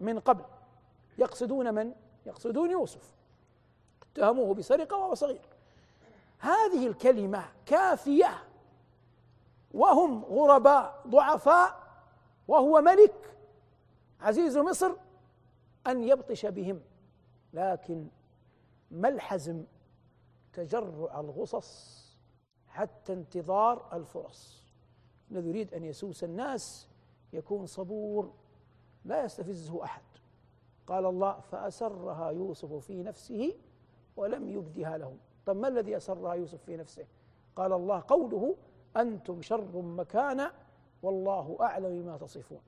من 0.00 0.18
قبل. 0.18 0.44
يقصدون 1.18 1.74
من؟ 1.74 1.92
يقصدون 2.26 2.70
يوسف. 2.70 3.14
اتهموه 4.12 4.54
بسرقة 4.54 4.96
وهو 4.96 5.14
صغير. 5.14 5.40
هذه 6.38 6.86
الكلمة 6.86 7.44
كافية. 7.66 8.44
وهم 9.74 10.24
غرباء 10.24 11.02
ضعفاء. 11.06 11.82
وهو 12.48 12.80
ملك 12.80 13.36
عزيز 14.20 14.58
مصر. 14.58 14.92
أن 15.88 16.04
يبطش 16.04 16.46
بهم. 16.46 16.80
لكن 17.52 18.06
ما 18.90 19.08
الحزم؟ 19.08 19.64
تجرع 20.52 21.20
الغصص 21.20 21.98
حتى 22.66 23.12
انتظار 23.12 23.96
الفرص. 23.96 24.62
الذي 25.30 25.48
يريد 25.48 25.74
أن 25.74 25.84
يسوس 25.84 26.24
الناس 26.24 26.88
يكون 27.32 27.66
صبور 27.66 28.32
لا 29.04 29.24
يستفزه 29.24 29.84
أحد. 29.84 30.02
قال 30.86 31.06
الله 31.06 31.40
فأسرها 31.40 32.30
يوسف 32.30 32.74
في 32.74 33.02
نفسه 33.02 33.54
ولم 34.16 34.48
يبدها 34.48 34.98
لهم 34.98 35.18
طب 35.46 35.56
ما 35.56 35.68
الذي 35.68 35.96
أسرها 35.96 36.34
يوسف 36.34 36.62
في 36.62 36.76
نفسه؟ 36.76 37.06
قال 37.56 37.72
الله 37.72 38.04
قوله 38.08 38.56
أنتم 38.96 39.42
شر 39.42 39.82
مكانا 39.82 40.52
والله 41.02 41.56
أعلم 41.60 42.02
بما 42.02 42.16
تصفون. 42.16 42.60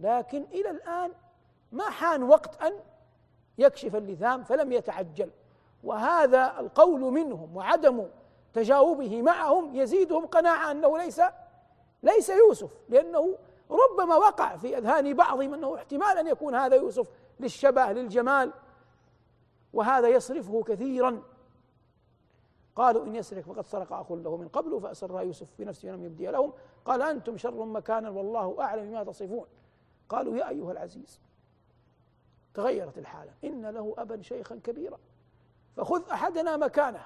لكن 0.00 0.42
إلى 0.42 0.70
الآن 0.70 1.12
ما 1.72 1.90
حان 1.90 2.22
وقت 2.22 2.62
أن 2.62 2.72
يكشف 3.58 3.96
اللثام 3.96 4.44
فلم 4.44 4.72
يتعجل. 4.72 5.30
وهذا 5.84 6.60
القول 6.60 7.00
منهم 7.00 7.56
وعدم 7.56 8.06
تجاوبه 8.52 9.22
معهم 9.22 9.76
يزيدهم 9.76 10.26
قناعة 10.26 10.70
أنه 10.70 10.98
ليس 10.98 11.20
ليس 12.02 12.28
يوسف 12.28 12.72
لأنه 12.88 13.38
ربما 13.70 14.16
وقع 14.16 14.56
في 14.56 14.78
أذهان 14.78 15.14
بعضهم 15.14 15.54
أنه 15.54 15.74
احتمال 15.74 16.18
أن 16.18 16.26
يكون 16.26 16.54
هذا 16.54 16.76
يوسف 16.76 17.08
للشبه 17.40 17.92
للجمال. 17.92 18.52
وهذا 19.72 20.08
يصرفه 20.08 20.62
كثيرا. 20.62 21.22
قالوا 22.76 23.06
إن 23.06 23.14
يسرق 23.14 23.42
فقد 23.42 23.66
سرق 23.66 23.92
أخ 23.92 24.12
له 24.12 24.36
من 24.36 24.48
قبل 24.48 24.80
فأسرها 24.80 25.20
يوسف 25.20 25.46
في 25.56 25.64
نفسه 25.64 25.88
ولم 25.88 26.04
يبدي 26.04 26.26
لهم 26.26 26.52
قال 26.84 27.02
أنتم 27.02 27.36
شر 27.36 27.64
مكانا 27.64 28.10
والله 28.10 28.56
أعلم 28.60 28.90
بما 28.90 29.04
تصفون. 29.04 29.46
قالوا 30.08 30.36
يا 30.36 30.48
أيها 30.48 30.72
العزيز 30.72 31.20
تغيرت 32.54 32.98
الحالة. 32.98 33.32
إن 33.44 33.66
له 33.66 33.94
أبا 33.98 34.22
شيخا 34.22 34.60
كبيرا. 34.64 34.98
فخذ 35.76 36.10
أحدنا 36.10 36.56
مكانه. 36.56 37.04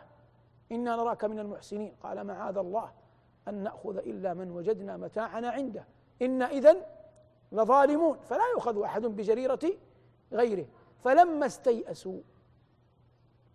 إنا 0.73 0.97
نراك 0.97 1.25
من 1.25 1.39
المحسنين. 1.39 1.95
قال 2.03 2.25
معاذ 2.25 2.57
الله 2.57 2.93
أن 3.49 3.55
نأخذ 3.55 3.97
إلا 3.97 4.35
من 4.35 4.51
وجدنا 4.51 4.97
متاعنا 4.97 5.51
عنده. 5.51 5.85
إنا 6.23 6.51
إذن 6.51 6.83
لظالمون. 7.53 8.19
فلا 8.19 8.45
يؤخذ 8.55 8.83
أحد 8.83 9.03
بجريرة 9.07 9.73
غيره. 10.33 10.67
فلما 11.05 11.47
استيأسوا 11.47 12.21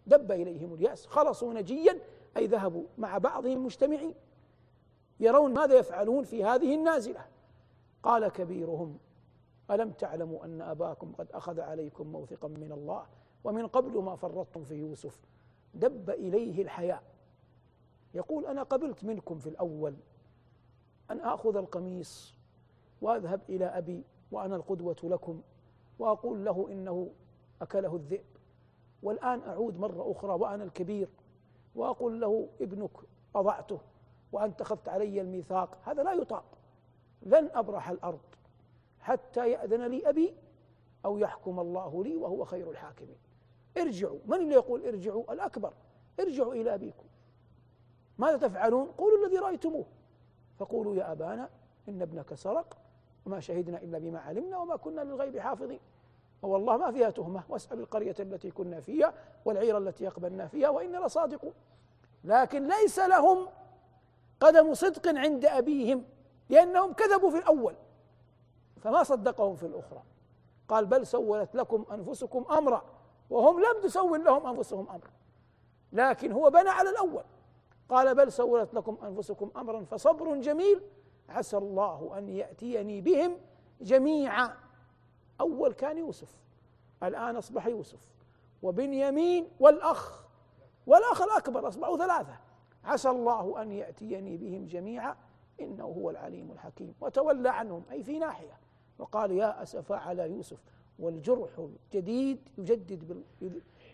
دب 0.07 0.31
إليهم 0.31 0.73
اليأس. 0.73 1.05
خلصوا 1.05 1.53
نجيا. 1.53 1.99
أي 2.37 2.47
ذهبوا 2.47 2.83
مع 2.97 3.17
بعضهم 3.17 3.65
مجتمعين. 3.65 4.15
يرون 5.19 5.53
ماذا 5.53 5.75
يفعلون 5.75 6.23
في 6.23 6.43
هذه 6.43 6.75
النازلة. 6.75 7.25
قال 8.03 8.27
كبيرهم 8.27 8.97
ألم 9.71 9.91
تعلموا 9.91 10.45
أن 10.45 10.61
أباكم 10.61 11.13
قد 11.13 11.31
أخذ 11.31 11.59
عليكم 11.59 12.07
موثقا 12.07 12.47
من 12.47 12.71
الله 12.71 13.05
ومن 13.43 13.67
قبل 13.67 14.01
ما 14.01 14.15
فرطتم 14.15 14.63
في 14.63 14.75
يوسف 14.75 15.19
دب 15.73 16.09
إليه 16.09 16.61
الحياء. 16.61 17.03
يقول 18.13 18.45
أنا 18.45 18.63
قبلت 18.63 19.03
منكم 19.03 19.39
في 19.39 19.49
الأول 19.49 19.95
أن 21.11 21.19
آخذ 21.19 21.55
القميص 21.55 22.35
وأذهب 23.01 23.41
إلى 23.49 23.65
أبي 23.65 24.03
وأنا 24.31 24.55
القدوة 24.55 24.95
لكم 25.03 25.41
وأقول 25.99 26.45
له 26.45 26.67
إنه 26.71 27.11
أكله 27.61 27.95
الذئب. 27.95 28.25
والآن 29.03 29.41
أعود 29.41 29.79
مرة 29.79 30.11
أخرى 30.11 30.33
وأنا 30.33 30.63
الكبير 30.63 31.09
وأقول 31.75 32.21
له 32.21 32.47
ابنك 32.61 32.91
أضعته 33.35 33.79
وأنت 34.31 34.61
أخذت 34.61 34.89
علي 34.89 35.21
الميثاق. 35.21 35.77
هذا 35.83 36.03
لا 36.03 36.13
يطاق. 36.13 36.43
لن 37.21 37.49
أبرح 37.53 37.89
الأرض. 37.89 38.19
حتى 39.01 39.51
يأذن 39.51 39.87
لي 39.87 40.09
أبي 40.09 40.33
أو 41.05 41.17
يحكم 41.17 41.59
الله 41.59 42.03
لي 42.03 42.15
وهو 42.15 42.45
خير 42.45 42.71
الحاكمين. 42.71 43.17
ارجعوا. 43.77 44.19
من 44.25 44.37
اللي 44.37 44.55
يقول 44.55 44.85
ارجعوا؟ 44.85 45.33
الأكبر. 45.33 45.73
ارجعوا 46.19 46.53
إلى 46.53 46.73
أبيكم. 46.73 47.05
ماذا 48.17 48.37
تفعلون؟ 48.37 48.87
قولوا 48.97 49.25
الذي 49.25 49.37
رأيتموه. 49.37 49.85
فقولوا 50.59 50.95
يا 50.95 51.11
أبانا 51.11 51.49
إن 51.89 52.01
ابنك 52.01 52.33
سرق 52.33 52.77
وما 53.25 53.39
شهدنا 53.39 53.77
إلا 53.77 53.97
بما 53.99 54.19
علمنا 54.19 54.57
وما 54.57 54.75
كنا 54.75 55.01
للغيب 55.01 55.39
حافظين. 55.39 55.79
والله 56.41 56.77
ما 56.77 56.91
فيها 56.91 57.09
تهمة. 57.09 57.43
واسأل 57.49 57.79
القرية 57.79 58.15
التي 58.19 58.51
كنا 58.51 58.79
فيها 58.79 59.13
والعير 59.45 59.77
التي 59.77 60.07
أقبلنا 60.07 60.47
فيها 60.47 60.69
وإنا 60.69 60.97
لصادقون. 60.97 61.53
لكن 62.23 62.67
ليس 62.67 62.99
لهم 62.99 63.47
قدم 64.39 64.73
صدق 64.73 65.07
عند 65.07 65.45
أبيهم 65.45 66.03
لأنهم 66.49 66.93
كذبوا 66.93 67.31
في 67.31 67.37
الأول. 67.37 67.75
فما 68.81 69.03
صدقهم 69.03 69.55
في 69.55 69.65
الأخرى. 69.65 70.03
قال 70.67 70.85
بل 70.85 71.07
سولت 71.07 71.55
لكم 71.55 71.85
أنفسكم 71.91 72.45
أمرا 72.51 72.83
وهم 73.29 73.59
لم 73.59 73.81
تسول 73.83 74.23
لهم 74.23 74.47
أنفسهم 74.47 74.89
أمرا. 74.89 75.11
لكن 75.91 76.31
هو 76.31 76.49
بنى 76.49 76.69
على 76.69 76.89
الأول. 76.89 77.23
قال 77.89 78.15
بل 78.15 78.31
سولت 78.31 78.73
لكم 78.73 78.97
أنفسكم 79.03 79.51
أمرا 79.55 79.83
فصبر 79.83 80.35
جميل. 80.35 80.81
عسى 81.29 81.57
الله 81.57 82.17
أن 82.17 82.29
يأتيني 82.29 83.01
بهم 83.01 83.37
جميعا. 83.81 84.57
أول 85.41 85.73
كان 85.73 85.97
يوسف 85.97 86.37
الآن 87.03 87.35
أصبح 87.35 87.67
يوسف. 87.67 87.99
وبنيامين 88.63 89.47
والأخ 89.59 90.25
والأخ 90.87 91.21
الأكبر 91.21 91.67
أصبحوا 91.67 91.97
ثلاثة. 91.97 92.39
عسى 92.83 93.09
الله 93.09 93.61
أن 93.61 93.71
يأتيني 93.71 94.37
بهم 94.37 94.65
جميعا 94.65 95.15
إنه 95.59 95.83
هو 95.83 96.09
العليم 96.09 96.51
الحكيم. 96.51 96.95
وتولى 97.01 97.49
عنهم 97.49 97.83
أي 97.91 98.03
في 98.03 98.19
ناحية. 98.19 98.59
وقال 99.01 99.31
يا 99.31 99.63
أسف 99.63 99.91
على 99.91 100.29
يوسف. 100.29 100.57
والجرح 100.99 101.49
الجديد 101.59 102.49
يجدد 102.57 103.23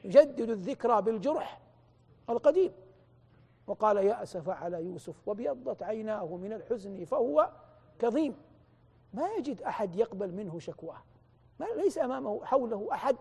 يجدد 0.04 0.50
الذكرى 0.50 1.02
بالجرح 1.02 1.62
القديم. 2.30 2.72
وقال 3.68 3.98
يا 3.98 4.24
أسف 4.24 4.50
على 4.50 4.84
يوسف 4.84 5.28
وابيضت 5.28 5.84
عيناه 5.84 6.36
من 6.36 6.54
الحزن 6.54 7.06
فهو 7.06 7.50
كظيم. 8.00 8.36
ما 9.14 9.30
يجد 9.38 9.62
أحد 9.62 9.96
يقبل 9.96 10.32
منه 10.32 10.60
شكواه. 10.60 11.04
ما 11.60 11.66
ليس 11.66 11.98
أمامه 11.98 12.46
حوله 12.46 12.88
أحد 12.92 13.16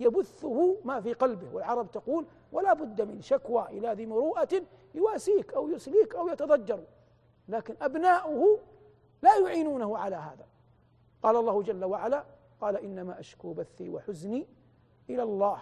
يبثه 0.00 0.76
ما 0.84 1.00
في 1.00 1.12
قلبه. 1.12 1.54
والعرب 1.54 1.90
تقول 1.90 2.26
ولا 2.52 2.72
بد 2.72 3.02
من 3.02 3.20
شكوى 3.20 3.66
إلى 3.70 3.92
ذي 3.92 4.06
مروءة 4.06 4.62
يواسيك 4.94 5.54
أو 5.54 5.68
يسليك 5.68 6.14
أو 6.14 6.28
يتضجر. 6.28 6.80
لكن 7.48 7.74
أبناؤه 7.80 8.58
لا 9.22 9.38
يعينونه 9.38 9.98
على 9.98 10.16
هذا. 10.16 10.51
قال 11.22 11.36
الله 11.36 11.62
جل 11.62 11.84
وعلا 11.84 12.24
قال 12.60 12.76
إنما 12.76 13.20
أشكو 13.20 13.52
بثي 13.52 13.90
وحزني 13.90 14.46
إلى 15.10 15.22
الله. 15.22 15.58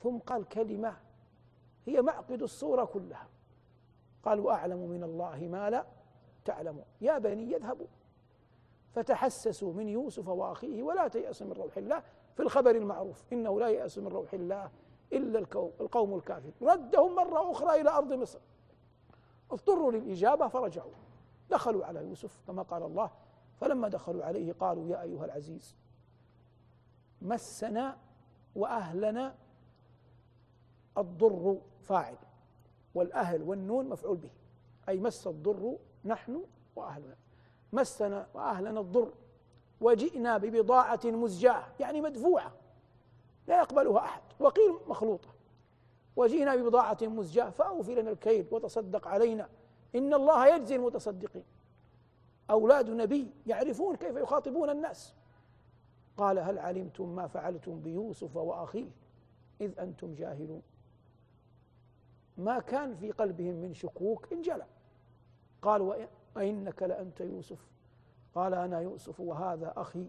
ثم 0.00 0.18
قال 0.18 0.48
كلمة 0.48 0.96
هي 1.86 2.02
معقد 2.02 2.42
الصورة 2.42 2.84
كلها. 2.84 3.28
قال 4.22 4.40
وأعلم 4.40 4.78
من 4.78 5.02
الله 5.02 5.48
ما 5.50 5.70
لا 5.70 5.86
تعلمون 6.44 6.84
يا 7.00 7.18
بني 7.18 7.52
يذهبوا 7.52 7.86
فتحسسوا 8.92 9.72
من 9.72 9.88
يوسف 9.88 10.28
وأخيه 10.28 10.82
ولا 10.82 11.08
تيأسوا 11.08 11.46
من 11.46 11.52
روح 11.52 11.76
الله 11.76 12.02
في 12.34 12.42
الخبر 12.42 12.70
المعروف. 12.70 13.24
إنه 13.32 13.60
لا 13.60 13.68
يأس 13.68 13.98
من 13.98 14.08
روح 14.08 14.34
الله 14.34 14.70
إلا 15.12 15.38
القوم 15.80 16.14
الكافر 16.14 16.50
ردهم 16.62 17.14
مرة 17.14 17.50
أخرى 17.50 17.80
إلى 17.80 17.90
أرض 17.90 18.12
مصر. 18.12 18.38
اضطروا 19.50 19.92
للإجابة 19.92 20.48
فرجعوا. 20.48 20.92
دخلوا 21.50 21.84
على 21.84 22.00
يوسف 22.00 22.40
كما 22.46 22.62
قال 22.62 22.82
الله. 22.82 23.10
فلما 23.60 23.88
دخلوا 23.88 24.24
عليه 24.24 24.52
قالوا 24.52 24.88
يا 24.88 25.02
أيها 25.02 25.24
العزيز 25.24 25.76
مسنا 27.22 27.96
وأهلنا 28.56 29.34
الضر 30.98 31.58
فاعل 31.82 32.16
والأهل 32.94 33.42
والنون 33.42 33.88
مفعول 33.88 34.16
به 34.16 34.30
أي 34.88 34.98
مس 35.00 35.26
الضر 35.26 35.76
نحن 36.04 36.44
وأهلنا 36.76 37.16
مسنا 37.72 38.26
وأهلنا 38.34 38.80
الضر 38.80 39.12
وجئنا 39.80 40.38
ببضاعة 40.38 41.00
مزجاة 41.04 41.64
يعني 41.80 42.00
مدفوعة 42.00 42.52
لا 43.48 43.58
يقبلها 43.58 43.98
أحد 43.98 44.22
وقيل 44.40 44.74
مخلوطة 44.86 45.28
وجئنا 46.16 46.56
ببضاعة 46.56 46.98
مزجاة 47.02 47.50
فأوفي 47.50 47.94
لنا 47.94 48.10
الكيل 48.10 48.46
وتصدق 48.50 49.08
علينا 49.08 49.48
إن 49.94 50.14
الله 50.14 50.46
يجزي 50.54 50.76
المتصدقين. 50.76 51.44
أولاد 52.50 52.90
نبي 52.90 53.30
يعرفون 53.46 53.96
كيف 53.96 54.16
يخاطبون 54.16 54.70
الناس. 54.70 55.14
قال 56.16 56.38
هل 56.38 56.58
علمتم 56.58 57.16
ما 57.16 57.26
فعلتم 57.26 57.80
بيوسف 57.80 58.36
وأخيه؟ 58.36 58.90
إذ 59.60 59.78
أنتم 59.78 60.14
جاهلون. 60.14 60.62
ما 62.38 62.58
كان 62.58 62.94
في 62.94 63.10
قلبهم 63.10 63.54
من 63.54 63.74
شكوك 63.74 64.32
انجلى. 64.32 64.66
قال 65.62 66.06
وإنك 66.36 66.82
لأنت 66.82 67.20
يوسف. 67.20 67.68
قال 68.34 68.54
أنا 68.54 68.80
يوسف 68.80 69.20
وهذا 69.20 69.72
أخي. 69.76 70.06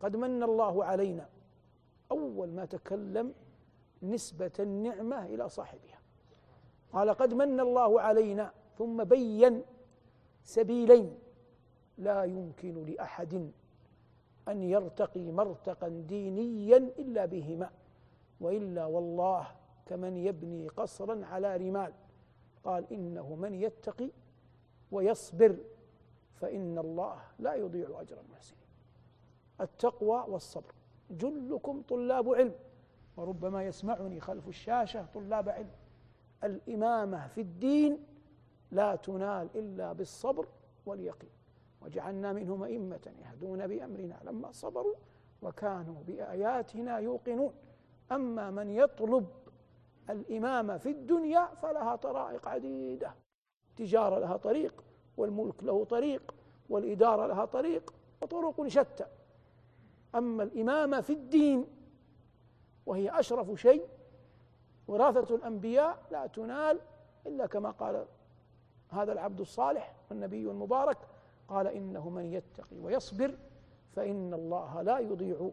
قد 0.00 0.16
من 0.16 0.42
الله 0.42 0.84
علينا. 0.84 1.28
أول 2.10 2.48
ما 2.48 2.64
تكلم 2.64 3.34
نسبة 4.02 4.52
النعمة 4.60 5.26
إلى 5.26 5.48
صاحبها. 5.48 5.98
قال 6.92 7.10
قد 7.10 7.34
من 7.34 7.60
الله 7.60 8.00
علينا. 8.00 8.52
ثم 8.78 9.04
بين 9.04 9.62
سبيلين. 10.44 11.18
لا 11.98 12.24
يمكن 12.24 12.84
لأحد 12.84 13.50
أن 14.48 14.62
يرتقي 14.62 15.30
مرتقا 15.32 15.88
دينيا 15.88 16.76
إلا 16.76 17.24
بهما 17.26 17.70
وإلا 18.40 18.84
والله 18.86 19.46
كمن 19.86 20.16
يبني 20.16 20.68
قصرا 20.68 21.26
على 21.26 21.56
رمال. 21.56 21.92
قال 22.64 22.92
إنه 22.92 23.34
من 23.34 23.54
يتقي 23.54 24.10
ويصبر 24.92 25.56
فإن 26.34 26.78
الله 26.78 27.20
لا 27.38 27.54
يضيع 27.54 28.00
أجر 28.00 28.20
المحسنين. 28.20 28.62
التقوى 29.60 30.24
والصبر. 30.28 30.74
جلكم 31.10 31.82
طلاب 31.82 32.34
علم 32.34 32.54
وربما 33.16 33.64
يسمعني 33.64 34.20
خلف 34.20 34.48
الشاشة 34.48 35.06
طلاب 35.14 35.48
علم. 35.48 35.70
الإمامة 36.44 37.26
في 37.26 37.40
الدين 37.40 38.06
لا 38.70 38.96
تنال 38.96 39.48
إلا 39.54 39.92
بالصبر 39.92 40.46
واليقين. 40.86 41.37
وجعلنا 41.88 42.32
منهم 42.32 42.62
أئمة 42.62 43.12
يهدون 43.24 43.66
بأمرنا. 43.66 44.20
لما 44.24 44.52
صبروا 44.52 44.94
وكانوا 45.42 46.02
بآياتنا 46.06 46.98
يوقنون. 46.98 47.52
أما 48.12 48.50
من 48.50 48.70
يطلب 48.70 49.26
الإمامة 50.10 50.76
في 50.78 50.90
الدنيا 50.90 51.46
فلها 51.46 51.96
طرائق 51.96 52.48
عديدة. 52.48 53.14
تجارة 53.76 54.18
لها 54.18 54.36
طريق 54.36 54.84
والملك 55.16 55.64
له 55.64 55.84
طريق 55.84 56.34
والإدارة 56.68 57.26
لها 57.26 57.44
طريق 57.44 57.94
وطرق 58.22 58.66
شتى. 58.66 59.06
أما 60.14 60.42
الإمامة 60.42 61.00
في 61.00 61.12
الدين 61.12 61.66
وهي 62.86 63.20
أشرف 63.20 63.60
شيء 63.60 63.88
وراثة 64.88 65.34
الأنبياء 65.34 66.02
لا 66.10 66.26
تنال 66.26 66.80
إلا 67.26 67.46
كما 67.46 67.70
قال 67.70 68.06
هذا 68.88 69.12
العبد 69.12 69.40
الصالح 69.40 69.94
والنبي 70.10 70.50
المبارك 70.50 70.98
قال 71.48 71.66
إنه 71.66 72.10
من 72.10 72.24
يتقي 72.24 72.78
ويصبر 72.78 73.34
فإن 73.96 74.34
الله 74.34 74.82
لا 74.82 74.98
يضيع 74.98 75.50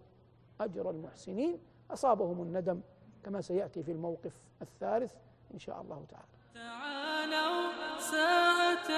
أجر 0.62 0.89
المحسنين. 0.89 1.60
أصابهم 1.91 2.41
الندم 2.41 2.81
كما 3.23 3.41
سيأتي 3.41 3.84
في 3.84 3.91
الموقف 3.91 4.41
الثالث 4.62 5.13
إن 5.53 5.60
شاء 5.60 5.81
الله 5.81 6.05
تعالى. 6.10 6.27
تعالوا 6.53 7.99
ساعة 7.99 8.89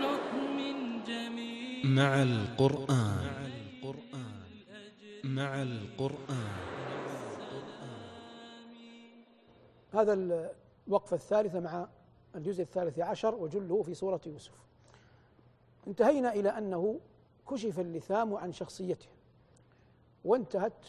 نؤمن 0.00 1.04
جميعا. 1.04 1.86
مع 1.86 2.22
القرآن 2.22 3.46
مع 5.24 5.62
القرآن. 5.62 6.56
هذا 9.92 10.12
الوقفة 10.86 11.16
الثالثة 11.16 11.60
مع 11.60 11.88
الجزء 12.34 12.62
الثالث 12.62 12.98
عشر 12.98 13.34
وجله 13.34 13.82
في 13.82 13.94
سورة 13.94 14.20
يوسف. 14.26 14.65
انتهينا 15.86 16.32
إلى 16.32 16.48
أنه 16.48 17.00
كشف 17.48 17.80
اللثام 17.80 18.34
عن 18.34 18.52
شخصيته 18.52 19.06
وانتهت 20.24 20.86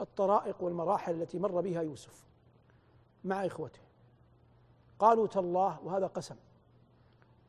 الطرائق 0.00 0.62
والمراحل 0.62 1.22
التي 1.22 1.38
مر 1.38 1.60
بها 1.60 1.82
يوسف 1.82 2.24
مع 3.24 3.46
إخوته. 3.46 3.80
قالوا 4.98 5.26
تالله 5.26 5.78
وهذا 5.84 6.06
قسم 6.06 6.36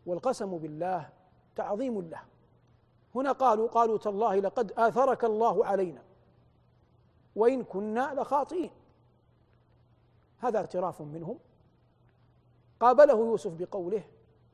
والقسم 0.05 0.57
بالله 0.57 1.09
تعظيم 1.55 2.01
له. 2.01 2.21
هنا 3.15 3.31
قالوا 3.31 3.67
قالوا 3.67 3.97
تالله 3.97 4.35
لقد 4.35 4.71
آثرك 4.71 5.23
الله 5.23 5.65
علينا 5.65 6.03
وإن 7.35 7.63
كنا 7.63 8.13
لخاطئين. 8.13 8.71
هذا 10.37 10.59
اعتراف 10.59 11.01
منهم. 11.01 11.39
قابله 12.79 13.13
يوسف 13.13 13.53
بقوله 13.53 14.03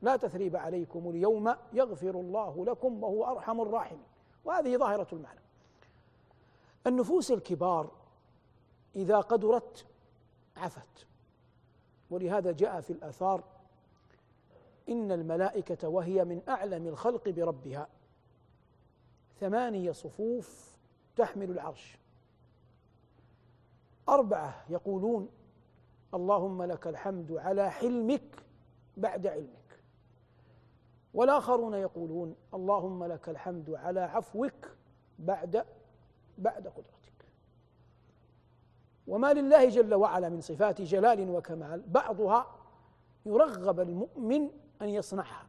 لا 0.02 0.16
تثريب 0.16 0.56
عليكم 0.56 1.10
اليوم 1.10 1.54
يغفر 1.72 2.10
الله 2.10 2.64
لكم 2.64 3.02
وهو 3.02 3.24
أرحم 3.24 3.60
الراحمين. 3.60 4.04
وهذه 4.44 4.76
ظاهرة 4.76 5.06
المعنى. 5.12 5.40
النفوس 6.86 7.30
الكبار 7.30 7.90
إذا 8.96 9.20
قدرت 9.20 9.86
عفت. 10.56 11.06
ولهذا 12.10 12.52
جاء 12.52 12.80
في 12.80 12.92
الآثار 12.92 13.44
إن 14.88 15.12
الملائكة 15.12 15.88
وهي 15.88 16.24
من 16.24 16.42
أعلم 16.48 16.86
الخلق 16.86 17.28
بربها. 17.28 17.88
ثمانية 19.40 19.92
صفوف 19.92 20.76
تحمل 21.16 21.50
العرش. 21.50 21.98
أربعة 24.08 24.64
يقولون 24.68 25.28
اللهم 26.14 26.62
لك 26.62 26.86
الحمد 26.86 27.32
على 27.32 27.70
حلمك 27.70 28.44
بعد 28.96 29.26
علمك. 29.26 29.65
والآخرون 31.14 31.74
يقولون 31.74 32.36
اللهم 32.54 33.04
لك 33.04 33.28
الحمد 33.28 33.70
على 33.70 34.00
عفوك 34.00 34.70
بعد 35.18 35.64
بعد 36.38 36.66
قدرتك. 36.66 37.26
وما 39.06 39.32
لله 39.32 39.68
جل 39.68 39.94
وعلا 39.94 40.28
من 40.28 40.40
صفات 40.40 40.82
جلال 40.82 41.30
وكمال 41.30 41.82
بعضها 41.86 42.46
يرغب 43.26 43.80
المؤمن 43.80 44.50
أن 44.82 44.88
يصنعها. 44.88 45.46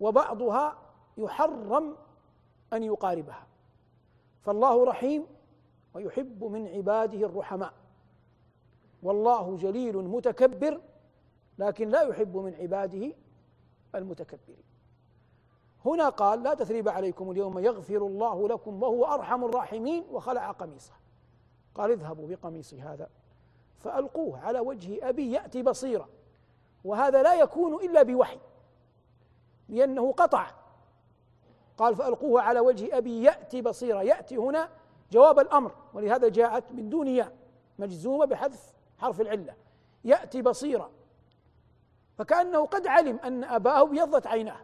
وبعضها 0.00 0.78
يحرم 1.18 1.96
أن 2.72 2.82
يقاربها. 2.82 3.46
فالله 4.42 4.84
رحيم 4.84 5.26
ويحب 5.94 6.44
من 6.44 6.68
عباده 6.68 7.26
الرحماء. 7.26 7.74
والله 9.02 9.56
جليل 9.56 9.96
متكبر 9.96 10.80
لكن 11.58 11.88
لا 11.88 12.02
يحب 12.02 12.36
من 12.36 12.54
عباده 12.54 13.12
المتكبرين. 13.94 14.64
هنا 15.84 16.08
قال 16.08 16.42
لا 16.42 16.54
تثريب 16.54 16.88
عليكم 16.88 17.30
اليوم 17.30 17.58
يغفر 17.58 17.96
الله 17.96 18.48
لكم 18.48 18.82
وهو 18.82 19.04
أرحم 19.04 19.44
الراحمين 19.44 20.04
وخلع 20.10 20.50
قميصه. 20.50 20.92
قال 21.74 21.90
اذهبوا 21.90 22.28
بقميصي 22.28 22.80
هذا 22.80 23.08
فألقوه 23.78 24.40
على 24.40 24.60
وجه 24.60 25.08
أبي 25.08 25.32
يأتي 25.32 25.62
بصيرا 25.62 26.08
وهذا 26.84 27.22
لا 27.22 27.34
يكون 27.34 27.74
إلا 27.74 28.02
بوحي 28.02 28.38
لأنه 29.68 30.12
قطع. 30.12 30.50
قال 31.76 31.96
فألقوه 31.96 32.42
على 32.42 32.60
وجه 32.60 32.98
أبي 32.98 33.22
يأتي 33.22 33.62
بصيرا. 33.62 34.02
يأتي 34.02 34.36
هنا 34.36 34.68
جواب 35.12 35.38
الأمر 35.38 35.72
ولهذا 35.94 36.28
جاءت 36.28 36.72
من 36.72 36.90
دون 36.90 37.08
ياء 37.08 37.36
مجزومة 37.78 38.24
بحذف 38.24 38.72
حرف 38.98 39.20
العلة. 39.20 39.54
يأتي 40.04 40.42
بصيرا. 40.42 40.90
فكأنه 42.18 42.66
قد 42.66 42.86
علم 42.86 43.16
أن 43.16 43.44
أباه 43.44 43.82
ابيضت 43.82 44.26
عيناه. 44.26 44.60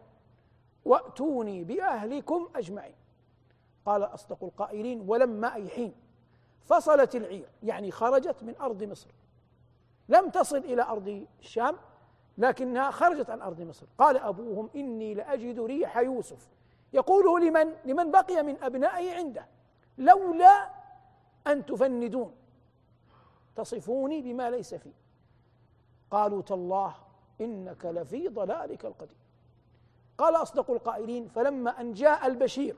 وأتوني 0.85 1.63
بأهلكم 1.63 2.49
أجمعين. 2.55 2.95
قال 3.85 4.03
أصدق 4.03 4.43
القائلين 4.43 5.03
ولما 5.07 5.55
أي 5.55 5.69
حين. 5.69 5.93
فصلت 6.63 7.15
العير 7.15 7.49
يعني 7.63 7.91
خرجت 7.91 8.43
من 8.43 8.55
أرض 8.61 8.83
مصر. 8.83 9.09
لم 10.09 10.29
تصل 10.29 10.57
إلى 10.57 10.81
أرض 10.81 11.25
الشام 11.39 11.75
لكنها 12.37 12.91
خرجت 12.91 13.29
عن 13.29 13.41
أرض 13.41 13.61
مصر. 13.61 13.85
قال 13.97 14.17
أبوهم 14.17 14.69
إني 14.75 15.13
لأجد 15.13 15.59
ريح 15.59 15.97
يوسف. 15.97 16.49
يقوله 16.93 17.39
لمن؟ 17.39 17.73
لمن 17.85 18.11
بقي 18.11 18.43
من 18.43 18.63
أبنائه 18.63 19.15
عنده. 19.15 19.47
لولا 19.97 20.69
أن 21.47 21.65
تفندون. 21.65 22.35
تصفوني 23.55 24.21
بما 24.21 24.49
ليس 24.49 24.75
فيه 24.75 24.93
قالوا 26.11 26.41
تالله 26.41 27.04
إنك 27.41 27.85
لفي 27.85 28.27
ضلالك 28.27 28.85
القديم. 28.85 29.17
قال 30.17 30.35
أصدق 30.35 30.71
القائلين 30.71 31.27
فلما 31.27 31.81
أن 31.81 31.93
جاء 31.93 32.27
البشير 32.27 32.75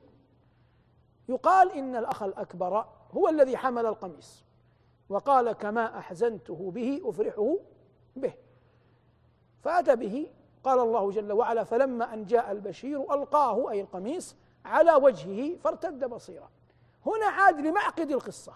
يقال 1.30 1.72
إن 1.72 1.96
الأخ 1.96 2.24
الأكبر 2.24 2.86
هو 3.12 3.30
الذي 3.30 3.58
حمل 3.58 3.86
القميص 3.86 4.46
وقال 5.10 5.52
كما 5.52 5.98
أحزنته 5.98 6.72
به 6.72 7.02
أفرحه 7.06 7.58
به. 8.16 8.34
فأتى 9.62 9.96
به 9.96 10.28
قال 10.64 10.80
الله 10.80 11.12
جل 11.12 11.32
وعلا 11.32 11.64
فلما 11.64 12.14
أن 12.14 12.26
جاء 12.26 12.52
البشير 12.52 13.14
ألقاه 13.14 13.72
أي 13.72 13.82
القميص 13.82 14.36
على 14.66 14.94
وجهه 14.94 15.58
فارتد 15.58 16.06
بصيرا. 16.06 16.50
هنا 17.06 17.26
عاد 17.26 17.60
لمعقد 17.60 18.12
القصة. 18.12 18.54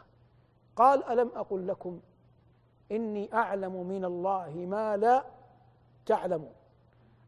قال 0.76 1.04
ألم 1.04 1.32
أقل 1.36 1.68
لكم 1.68 2.00
إني 2.92 3.34
أعلم 3.34 3.88
من 3.88 4.06
الله 4.06 4.66
ما 4.70 4.98
لا 4.98 5.26
تعلمون 6.06 6.54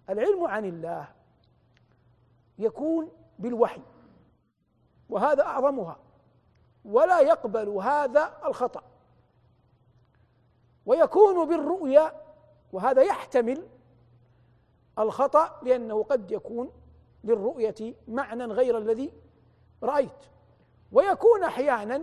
العلم 0.10 0.46
عن 0.46 0.66
الله 0.66 1.08
يكون 2.60 3.12
بالوحي 3.40 3.82
وهذا 5.10 5.44
أعظمها 5.44 6.00
ولا 6.86 7.20
يقبل 7.20 7.70
هذا 7.70 8.38
الخطأ. 8.46 8.84
ويكون 10.86 11.48
بالرؤيا 11.48 12.22
وهذا 12.74 13.02
يحتمل 13.02 13.68
الخطأ 15.00 15.60
لأنه 15.64 16.04
قد 16.04 16.32
يكون 16.32 16.72
للرؤية 17.24 17.96
معنى 18.08 18.46
غير 18.46 18.78
الذي 18.78 19.14
رأيت. 19.84 20.26
ويكون 20.92 21.44
أحيانا 21.44 22.02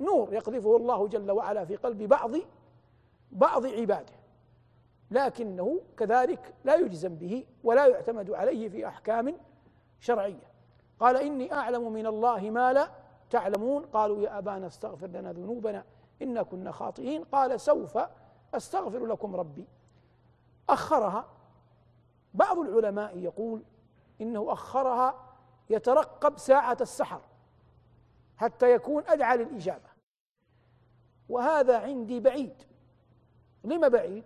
نور 0.00 0.34
يقذفه 0.34 0.76
الله 0.76 1.08
جل 1.08 1.30
وعلا 1.30 1.64
في 1.64 1.76
قلب 1.76 2.02
بعض 2.02 2.30
بعض 3.32 3.66
عباده. 3.66 4.19
لكنه 5.10 5.80
كذلك 5.96 6.54
لا 6.64 6.74
يجزم 6.74 7.14
به 7.14 7.46
ولا 7.64 7.86
يعتمد 7.86 8.30
عليه 8.30 8.68
في 8.68 8.88
أحكام 8.88 9.36
شرعية. 10.00 10.50
قال 11.00 11.16
إني 11.16 11.52
أعلم 11.52 11.92
من 11.92 12.06
الله 12.06 12.50
ما 12.50 12.72
لا 12.72 12.90
تعلمون. 13.30 13.86
قالوا 13.86 14.22
يا 14.22 14.38
أبانا 14.38 14.66
استغفر 14.66 15.06
لنا 15.06 15.32
ذنوبنا 15.32 15.84
إنا 16.22 16.42
كنا 16.42 16.72
خاطئين. 16.72 17.24
قال 17.24 17.60
سوف 17.60 17.98
أستغفر 18.54 19.06
لكم 19.06 19.36
ربي. 19.36 19.66
أخرها 20.68 21.28
بعض 22.34 22.58
العلماء 22.58 23.18
يقول 23.18 23.62
إنه 24.20 24.52
أخرها 24.52 25.26
يترقب 25.70 26.38
ساعة 26.38 26.76
السحر 26.80 27.20
حتى 28.36 28.72
يكون 28.72 29.02
أدعى 29.06 29.36
للإجابة. 29.36 29.90
وهذا 31.28 31.78
عندي 31.78 32.20
بعيد. 32.20 32.62
لما 33.64 33.88
بعيد؟ 33.88 34.24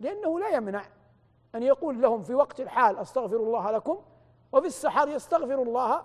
لأنه 0.00 0.38
لا 0.38 0.48
يمنع 0.48 0.84
أن 1.54 1.62
يقول 1.62 2.02
لهم 2.02 2.22
في 2.22 2.34
وقت 2.34 2.60
الحال 2.60 2.98
أستغفر 2.98 3.36
الله 3.36 3.70
لكم 3.70 3.98
وفي 4.52 4.66
السحر 4.66 5.08
يستغفر 5.08 5.62
الله 5.62 6.02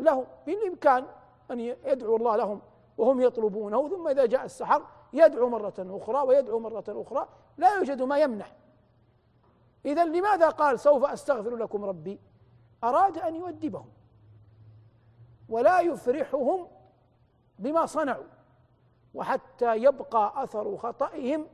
لهم. 0.00 0.24
بالإمكان 0.46 1.06
أن 1.50 1.60
يدعو 1.60 2.16
الله 2.16 2.36
لهم 2.36 2.60
وهم 2.98 3.20
يطلبونه 3.20 3.88
ثم 3.88 4.08
إذا 4.08 4.26
جاء 4.26 4.44
السحر 4.44 4.82
يدعو 5.12 5.48
مرة 5.48 5.74
أخرى 5.78 6.18
ويدعو 6.18 6.58
مرة 6.58 6.84
أخرى 6.88 7.28
لا 7.56 7.74
يوجد 7.74 8.02
ما 8.02 8.18
يمنع. 8.18 8.46
إذا 9.86 10.04
لماذا 10.04 10.48
قال 10.48 10.80
سوف 10.80 11.04
أستغفر 11.04 11.56
لكم 11.56 11.84
ربي؟ 11.84 12.20
أراد 12.84 13.18
أن 13.18 13.34
يؤدبهم 13.34 13.88
ولا 15.48 15.80
يفرحهم 15.80 16.68
بما 17.58 17.86
صنعوا 17.86 18.24
وحتى 19.14 19.76
يبقى 19.76 20.44
أثر 20.44 20.76
خطئهم 20.76 21.46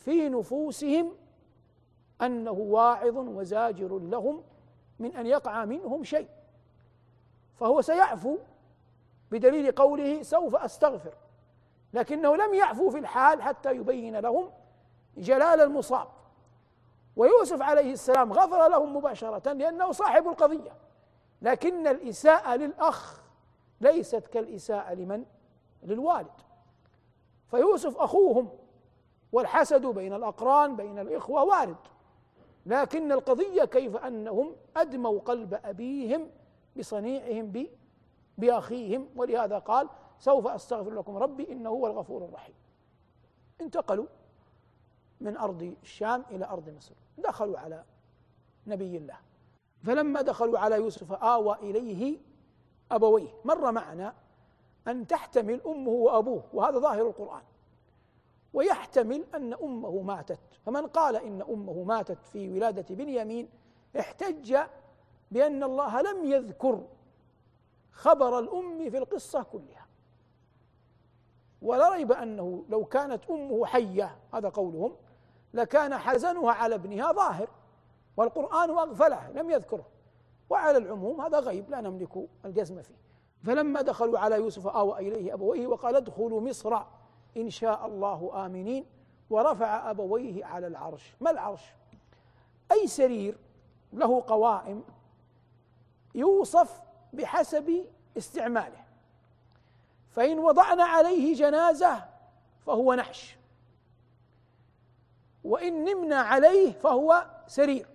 في 0.00 0.28
نفوسهم 0.28 1.12
أنه 2.22 2.50
واعظ 2.52 3.16
وزاجر 3.16 3.98
لهم 3.98 4.42
من 4.98 5.16
أن 5.16 5.26
يقع 5.26 5.64
منهم 5.64 6.04
شيء. 6.04 6.28
فهو 7.54 7.80
سيعفو 7.80 8.38
بدليل 9.30 9.72
قوله 9.72 10.22
سوف 10.22 10.56
أستغفر 10.56 11.14
لكنه 11.94 12.36
لم 12.36 12.54
يعفو 12.54 12.90
في 12.90 12.98
الحال 12.98 13.42
حتى 13.42 13.72
يبين 13.72 14.16
لهم 14.16 14.50
جلال 15.16 15.60
المصاب. 15.60 16.08
ويوسف 17.16 17.62
عليه 17.62 17.92
السلام 17.92 18.32
غفر 18.32 18.68
لهم 18.68 18.96
مباشرة 18.96 19.52
لأنه 19.52 19.92
صاحب 19.92 20.28
القضية 20.28 20.72
لكن 21.42 21.86
الإساءة 21.86 22.56
للأخ 22.56 23.20
ليست 23.80 24.26
كالإساءة 24.26 24.94
لمن؟ 24.94 25.24
للوالد. 25.82 26.32
فيوسف 27.50 27.96
أخوهم 27.96 28.48
والحسد 29.32 29.86
بين 29.86 30.12
الأقران 30.12 30.76
بين 30.76 30.98
الإخوة 30.98 31.42
وارد. 31.42 31.76
لكن 32.66 33.12
القضية 33.12 33.64
كيف 33.64 33.96
أنهم 33.96 34.56
أدموا 34.76 35.20
قلب 35.20 35.60
أبيهم 35.64 36.30
بصنيعهم 36.78 37.66
بأخيهم. 38.38 39.08
ولهذا 39.16 39.58
قال 39.58 39.88
سوف 40.18 40.46
أستغفر 40.46 40.90
لكم 40.90 41.16
ربي 41.16 41.52
إنه 41.52 41.70
هو 41.70 41.86
الغفور 41.86 42.24
الرحيم. 42.24 42.54
انتقلوا 43.60 44.06
من 45.20 45.36
أرض 45.36 45.74
الشام 45.82 46.24
إلى 46.30 46.44
أرض 46.44 46.68
مصر. 46.76 46.94
دخلوا 47.18 47.58
على 47.58 47.84
نبي 48.66 48.96
الله. 48.96 49.16
فلما 49.82 50.22
دخلوا 50.22 50.58
على 50.58 50.76
يوسف 50.76 51.12
آوى 51.12 51.56
إليه 51.62 52.18
أبويه. 52.92 53.28
مر 53.44 53.72
معنا 53.72 54.14
أن 54.88 55.06
تحتمل 55.06 55.60
أمه 55.66 55.90
وأبوه. 55.90 56.42
وهذا 56.52 56.78
ظاهر 56.78 57.06
القرآن. 57.06 57.42
ويحتمل 58.54 59.24
أن 59.34 59.54
أمه 59.54 60.02
ماتت. 60.02 60.38
فمن 60.66 60.86
قال 60.86 61.16
إن 61.16 61.42
أمه 61.42 61.82
ماتت 61.82 62.24
في 62.24 62.48
ولادة 62.48 62.94
بنيامين 62.94 63.48
احتج 63.98 64.56
بأن 65.30 65.62
الله 65.62 66.02
لم 66.02 66.24
يذكر 66.24 66.86
خبر 67.92 68.38
الأم 68.38 68.90
في 68.90 68.98
القصة 68.98 69.42
كلها. 69.42 69.86
ولا 71.62 71.90
ريب 71.90 72.12
أنه 72.12 72.64
لو 72.68 72.84
كانت 72.84 73.30
أمه 73.30 73.66
حية 73.66 74.16
هذا 74.34 74.48
قولهم 74.48 74.96
لكان 75.54 75.98
حزنها 75.98 76.52
على 76.52 76.74
ابنها 76.74 77.12
ظاهر 77.12 77.48
والقرآن 78.16 78.70
أغفله 78.70 79.30
لم 79.30 79.50
يذكره. 79.50 79.86
وعلى 80.50 80.78
العموم 80.78 81.20
هذا 81.20 81.38
غيب 81.38 81.70
لا 81.70 81.80
نملك 81.80 82.28
الجزم 82.44 82.82
فيه. 82.82 83.00
فلما 83.42 83.82
دخلوا 83.82 84.18
على 84.18 84.36
يوسف 84.36 84.66
آوى 84.66 84.98
إليه 84.98 85.34
أبويه 85.34 85.66
وقال 85.66 85.96
ادخلوا 85.96 86.40
مصر 86.40 86.82
إن 87.36 87.50
شاء 87.50 87.86
الله 87.86 88.46
آمنين. 88.46 88.86
ورفع 89.30 89.90
أبويه 89.90 90.44
على 90.44 90.66
العرش. 90.66 91.14
ما 91.20 91.30
العرش؟ 91.30 91.62
أي 92.72 92.86
سرير 92.86 93.38
له 93.92 94.24
قوائم 94.26 94.84
يوصف 96.14 96.80
بحسب 97.12 97.86
استعماله. 98.16 98.84
فإن 100.10 100.38
وضعنا 100.38 100.84
عليه 100.84 101.34
جنازة 101.34 102.04
فهو 102.66 102.94
نحش. 102.94 103.36
وإن 105.44 105.84
نمنا 105.84 106.16
عليه 106.20 106.72
فهو 106.72 107.26
سرير. 107.46 107.86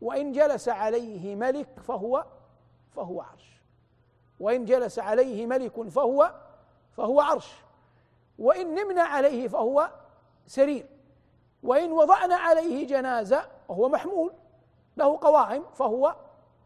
وإن 0.00 0.32
جلس 0.32 0.68
عليه 0.68 1.34
ملك 1.34 1.80
فهو 1.80 2.24
فهو 2.96 3.20
عرش. 3.20 3.60
وإن 4.40 4.64
جلس 4.64 4.98
عليه 4.98 5.46
ملك 5.46 5.88
فهو 5.88 6.34
فهو 6.96 7.20
عرش. 7.20 7.67
وإن 8.38 8.74
نمنا 8.74 9.02
عليه 9.02 9.48
فهو 9.48 9.90
سرير. 10.46 10.86
وإن 11.62 11.92
وضعنا 11.92 12.34
عليه 12.34 12.86
جنازة 12.86 13.48
وهو 13.68 13.88
محمول 13.88 14.32
له 14.96 15.18
قوائم 15.18 15.64
فهو 15.74 16.16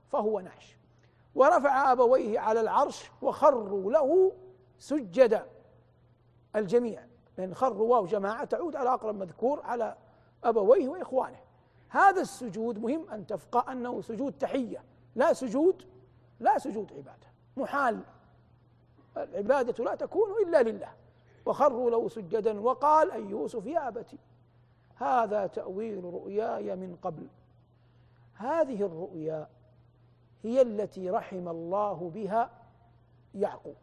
فهو 0.08 0.40
نعش. 0.40 0.76
ورفع 1.34 1.92
أبويه 1.92 2.40
على 2.40 2.60
العرش 2.60 3.10
وخروا 3.22 3.92
له 3.92 4.32
سجدا 4.78 5.46
الجميع. 6.56 7.06
لأن 7.38 7.54
خروا 7.54 7.92
واو 7.92 8.06
جماعة 8.06 8.44
تعود 8.44 8.76
على 8.76 8.94
أقرب 8.94 9.14
مذكور 9.14 9.60
على 9.62 9.96
أبويه 10.44 10.88
وإخوانه. 10.88 11.40
هذا 11.88 12.20
السجود 12.20 12.78
مهم 12.78 13.10
أن 13.10 13.26
تفقه 13.26 13.72
أنه 13.72 14.00
سجود 14.00 14.32
تحية 14.32 14.84
لا 15.14 15.32
سجود 15.32 15.82
لا 16.40 16.58
سجود 16.58 16.92
عبادة. 16.92 17.32
محال. 17.56 18.00
العبادة 19.16 19.84
لا 19.84 19.94
تكون 19.94 20.30
إلا 20.42 20.62
لله. 20.62 20.92
وخروا 21.46 21.90
له 21.90 22.08
سجدا 22.08 22.60
وقال 22.60 23.10
أي 23.10 23.22
يوسف 23.22 23.66
يا 23.66 23.88
أبتي 23.88 24.18
هذا 24.96 25.46
تأويل 25.46 26.04
رؤياي 26.04 26.76
من 26.76 26.96
قبل. 27.02 27.26
هذه 28.34 28.82
الرؤيا 28.82 29.48
هي 30.42 30.62
التي 30.62 31.10
رحم 31.10 31.48
الله 31.48 32.10
بها 32.14 32.50
يعقوب. 33.34 33.76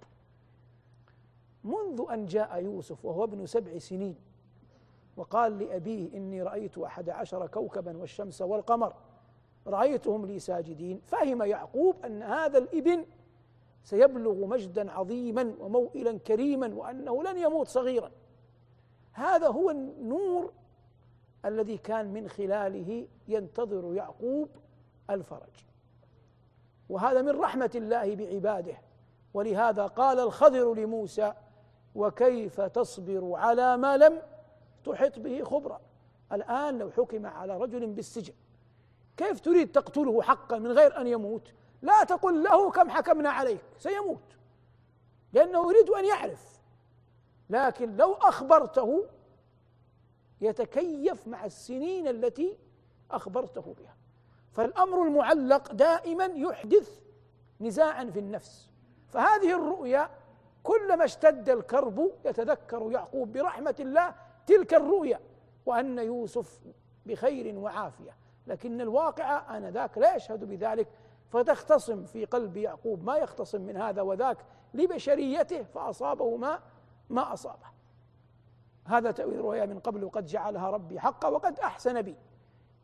منذ 1.64 2.06
أن 2.12 2.26
جاء 2.26 2.64
يوسف 2.64 3.06
وهو 3.06 3.24
ابن 3.24 3.46
سبع 3.46 3.78
سنين 3.78 4.16
وقال 5.18 5.60
لأبيه 5.60 6.18
إني 6.18 6.44
رأيت 6.44 6.78
أحد 6.78 7.10
عشر 7.10 7.48
كوكبا 7.48 7.98
والشمس 7.98 8.42
والقمر 8.42 8.94
رأيتهم 9.68 10.26
لي 10.26 10.40
ساجدين 10.40 11.02
فهم 11.06 11.44
يعقوب 11.44 11.96
أن 12.06 12.24
هذا 12.24 12.58
الابن 12.58 13.06
سيبلغ 13.84 14.46
مجدا 14.46 14.92
عظيما 14.92 15.54
وموئلا 15.60 16.18
كريما 16.18 16.76
وأنه 16.76 17.24
لن 17.24 17.38
يموت 17.38 17.68
صغيرا. 17.68 18.12
هذا 19.14 19.48
هو 19.48 19.70
النور 19.70 20.54
الذي 21.46 21.78
كان 21.78 22.14
من 22.14 22.30
خلاله 22.30 23.08
ينتظر 23.28 23.94
يعقوب 23.94 24.50
الفرج. 25.10 25.66
وهذا 26.90 27.22
من 27.22 27.40
رحمة 27.40 27.72
الله 27.76 28.16
بعباده. 28.16 28.78
ولهذا 29.34 29.86
قال 29.86 30.20
الخضر 30.20 30.74
لموسى 30.74 31.34
وكيف 31.96 32.62
تصبر 32.62 33.34
على 33.34 33.78
ما 33.78 33.98
لم 33.98 34.22
تحط 34.86 35.20
به 35.20 35.44
خبرا 35.44 35.82
الآن 36.32 36.78
لو 36.78 36.92
حكم 36.92 37.26
على 37.26 37.58
رجل 37.58 37.88
بالسجن 37.88 38.34
كيف 39.18 39.40
تريد 39.40 39.72
تقتله 39.72 40.22
حقا 40.22 40.60
من 40.60 40.72
غير 40.72 41.02
أن 41.02 41.08
يموت؟ 41.08 41.54
لا 41.82 42.04
تقل 42.04 42.44
له 42.44 42.72
كم 42.72 42.90
حكمنا 42.90 43.30
عليك 43.30 43.62
سيموت. 43.78 44.38
لأنه 45.34 45.72
يريد 45.72 45.90
أن 45.90 46.06
يعرف. 46.06 46.60
لكن 47.50 47.96
لو 47.96 48.14
أخبرته 48.14 49.06
يتكيف 50.42 51.28
مع 51.28 51.46
السنين 51.46 52.08
التي 52.08 52.58
أخبرته 53.12 53.76
بها. 53.80 53.96
فالأمر 54.52 55.04
المعلق 55.04 55.72
دائما 55.72 56.26
يحدث 56.26 57.00
نزاعا 57.62 58.06
في 58.06 58.20
النفس. 58.20 58.70
فهذه 59.08 59.56
الرؤيا 59.56 60.10
كلما 60.64 61.06
اشتد 61.06 61.50
الكرب 61.50 62.12
يتذكر 62.26 62.92
يعقوب 62.92 63.32
برحمة 63.32 63.76
الله 63.80 64.16
تلك 64.48 64.74
الرؤيا 64.74 65.20
وأن 65.66 66.00
يوسف 66.00 66.62
بخير 67.06 67.56
وعافية. 67.56 68.16
لكن 68.48 68.82
الواقع 68.82 69.58
آنذاك 69.58 69.98
لا 69.98 70.16
يشهد 70.16 70.44
بذلك 70.44 70.88
فتختصم 71.30 72.06
في 72.06 72.26
قلب 72.26 72.58
يعقوب 72.58 73.04
ما 73.04 73.16
يختصم 73.16 73.62
من 73.62 73.78
هذا 73.78 74.02
وذاك 74.02 74.38
لبشريته 74.74 75.64
فأصابه 75.64 76.38
ما 76.38 76.60
ما 77.10 77.34
أصابه. 77.34 77.66
هذا 78.86 79.12
تأويل 79.12 79.40
رؤيا 79.40 79.66
من 79.66 79.80
قبل 79.80 80.04
وقد 80.04 80.26
جعلها 80.26 80.70
ربي 80.70 81.00
حقا 81.00 81.28
وقد 81.28 81.60
أحسن 81.60 82.02
بي. 82.02 82.16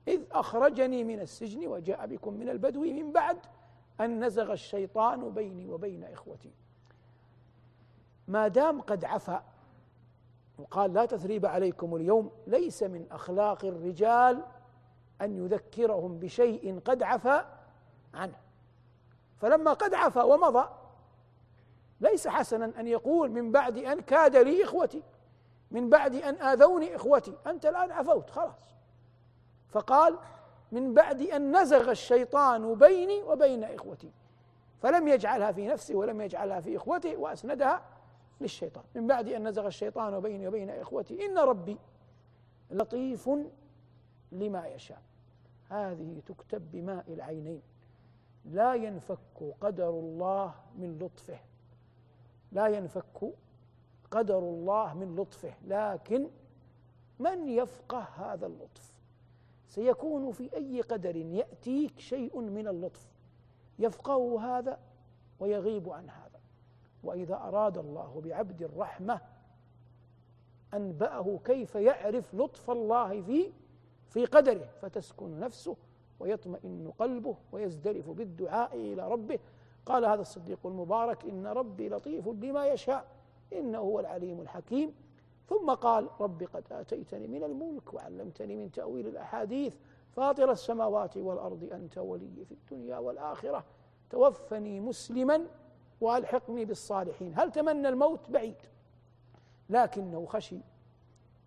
إذ 0.08 0.21
أخرجني 0.31 1.03
من 1.03 1.19
السجن 1.19 1.67
وجاء 1.67 2.08
بكم 2.08 2.34
من 2.34 2.49
البدو 2.49 2.81
من 2.81 3.12
بعد 3.12 3.38
أن 4.01 4.25
نزغ 4.25 4.53
الشيطان 4.53 5.29
بيني 5.29 5.69
وبين 5.69 6.03
إخوتي. 6.03 6.51
ما 8.27 8.47
دام 8.47 8.81
قد 8.81 9.05
عفا 9.05 9.43
وقال 10.60 10.93
لا 10.93 11.05
تثريب 11.05 11.45
عليكم 11.45 11.95
اليوم 11.95 12.31
ليس 12.47 12.84
من 12.84 13.05
أخلاق 13.12 13.65
الرجال 13.65 14.43
أن 15.21 15.45
يذكرهم 15.45 16.19
بشيء 16.19 16.79
قد 16.79 17.03
عفا 17.03 17.54
عنه. 18.15 18.39
فلما 19.38 19.73
قد 19.73 19.93
عفا 19.93 20.23
ومضى 20.23 20.69
ليس 22.01 22.28
حسنا 22.28 22.71
أن 22.80 22.88
يقول 22.88 23.32
من 23.32 23.51
بعد 23.51 23.78
أن 23.78 23.99
كاد 23.99 24.36
لي 24.36 24.63
إخوتي 24.63 25.04
من 25.71 25.89
بعد 25.89 26.15
أن 26.15 26.36
آذوني 26.36 26.95
إخوتي 26.95 27.38
أنت 27.47 27.65
الآن 27.65 27.91
عفوت 27.91 28.30
خلاص. 28.30 28.75
فقال 29.69 30.17
من 30.71 30.93
بعد 30.93 31.21
أن 31.21 31.62
نزغ 31.62 31.91
الشيطان 31.91 32.75
بيني 32.75 33.21
وبين 33.23 33.63
إخوتي. 33.63 34.12
فلم 34.82 35.08
يجعلها 35.08 35.51
في 35.51 35.67
نفسه 35.67 35.95
ولم 35.95 36.21
يجعلها 36.21 36.60
في 36.60 36.78
إخوته 36.78 37.17
وأسندها 37.17 37.82
للشيطان. 38.41 38.84
من 38.95 39.08
بعد 39.08 39.28
أن 39.28 39.47
نزغ 39.47 39.67
الشيطان 39.67 40.19
بيني 40.19 40.47
وبين 40.47 40.69
إخوتي 40.69 41.25
إن 41.25 41.38
ربي 41.38 41.78
لطيف 42.71 43.30
لما 44.32 44.67
يشاء. 44.67 45.01
هذه 45.69 46.21
تكتب 46.25 46.71
بماء 46.71 47.06
العينين. 47.08 47.62
لا 48.45 48.73
ينفك 48.73 49.53
قدر 49.62 49.89
الله 49.89 50.53
من 50.77 50.99
لطفه. 50.99 51.39
لا 52.51 52.67
ينفك 52.67 53.34
قدر 54.12 54.39
الله 54.39 54.93
من 54.93 55.15
لطفه. 55.15 55.53
لكن 55.67 56.29
من 57.19 57.49
يفقه 57.49 57.99
هذا 57.99 58.45
اللطف؟ 58.45 58.93
سيكون 59.67 60.31
في 60.31 60.55
أي 60.55 60.81
قدر 60.81 61.15
يأتيك 61.15 61.99
شيء 61.99 62.39
من 62.39 62.67
اللطف. 62.67 63.12
يفقه 63.79 64.41
هذا 64.58 64.79
ويغيب 65.39 65.89
عن 65.89 66.10
هذا. 66.10 66.39
وإذا 67.03 67.36
أراد 67.36 67.77
الله 67.77 68.21
بعبد 68.25 68.62
الرحمة 68.63 69.21
أنبأه 70.73 71.39
كيف 71.45 71.75
يعرف 71.75 72.36
لطف 72.36 72.71
الله 72.71 73.21
في 73.21 73.51
في 74.08 74.25
قدره. 74.25 74.69
فتسكن 74.81 75.39
نفسه 75.39 75.77
ويطمئن 76.19 76.91
قلبه 76.99 77.36
ويزدرف 77.51 78.10
بالدعاء 78.10 78.75
إلى 78.75 79.12
ربه. 79.12 79.39
قال 79.86 80.06
هذا 80.06 80.21
الصديق 80.21 80.60
المبارك 80.65 81.25
إن 81.25 81.47
ربي 81.47 81.89
لطيف 81.89 82.28
لما 82.28 82.67
يشاء 82.67 83.06
إنه 83.54 83.78
هو 83.78 83.99
العليم 83.99 84.41
الحكيم. 84.41 84.95
ثم 85.49 85.71
قال 85.71 86.10
رب 86.19 86.43
قد 86.43 86.63
آتيتني 86.71 87.28
من 87.28 87.43
الملك 87.43 87.93
وعلمتني 87.93 88.56
من 88.56 88.71
تأويل 88.71 89.08
الأحاديث. 89.08 89.75
فاطر 90.12 90.51
السماوات 90.51 91.17
والأرض 91.17 91.69
أنت 91.71 91.97
ولي 91.97 92.45
في 92.45 92.51
الدنيا 92.51 92.97
والآخرة. 92.97 93.63
توفني 94.10 94.80
مسلما 94.80 95.45
وألحقني 96.01 96.65
بالصالحين. 96.65 97.34
هل 97.36 97.51
تمنى 97.51 97.89
الموت؟ 97.89 98.30
بعيد. 98.30 98.56
لكنه 99.69 100.25
خشي. 100.25 100.60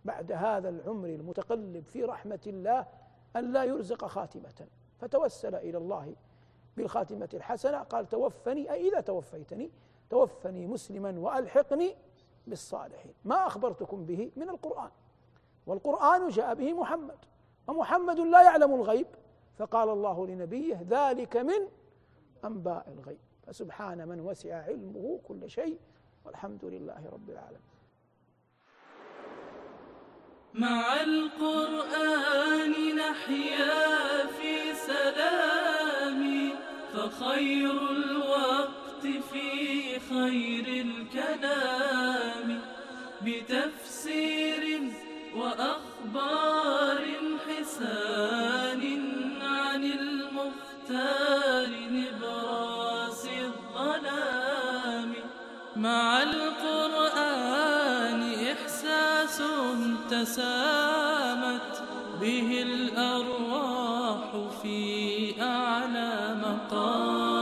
بعد 0.04 0.32
هذا 0.32 0.68
العمر 0.68 1.08
المتقلب 1.08 1.84
في 1.84 2.04
رحمة 2.04 2.40
الله 2.46 2.86
أن 3.36 3.52
لا 3.52 3.64
يرزق 3.64 4.04
خاتمة. 4.04 4.66
فتوسل 5.00 5.54
إلى 5.54 5.78
الله 5.78 6.14
بالخاتمة 6.76 7.28
الحسنة 7.34 7.78
قال 7.78 8.08
توفني. 8.08 8.72
أي 8.72 8.88
إذا 8.88 9.00
توفيتني 9.00 9.70
توفني 10.10 10.66
مسلما 10.66 11.20
وألحقني 11.20 11.94
بالصالحين. 12.46 13.14
ما 13.24 13.46
أخبرتكم 13.46 14.06
به 14.06 14.30
من 14.36 14.48
القرآن. 14.48 14.90
والقرآن 15.66 16.28
جاء 16.28 16.54
به 16.54 16.72
محمد. 16.72 17.18
ومحمد 17.68 18.20
لا 18.20 18.42
يعلم 18.42 18.74
الغيب. 18.74 19.06
فقال 19.56 19.88
الله 19.88 20.26
لنبيه 20.26 20.86
ذلك 20.88 21.36
من 21.36 21.68
أنباء 22.44 22.92
الغيب. 22.98 23.18
فسبحان 23.46 24.08
من 24.08 24.20
وسع 24.20 24.62
علمه 24.62 25.20
كل 25.28 25.50
شيء 25.50 25.78
والحمد 26.24 26.64
لله 26.64 27.08
رب 27.12 27.30
العالمين. 27.30 27.67
مع 30.54 31.02
القرآن 31.02 32.72
نحيا 32.96 34.26
في 34.26 34.74
سلام 34.86 36.50
فخير 36.94 37.90
الوقت 37.90 39.06
في 39.32 40.00
خير 40.00 40.86
الكلام. 40.86 42.60
بتفسير 43.22 44.92
وأخبار 45.36 47.04
حسان 47.48 48.82
عن 49.42 49.84
المختار 49.84 51.68
نبراس 51.90 53.26
الظلام. 53.26 55.14
مع 55.76 56.22
تسامت 60.22 61.82
به 62.20 62.62
الأرواح 62.62 64.20
في 64.62 65.42
أعلى 65.42 66.36
مقام. 66.42 67.37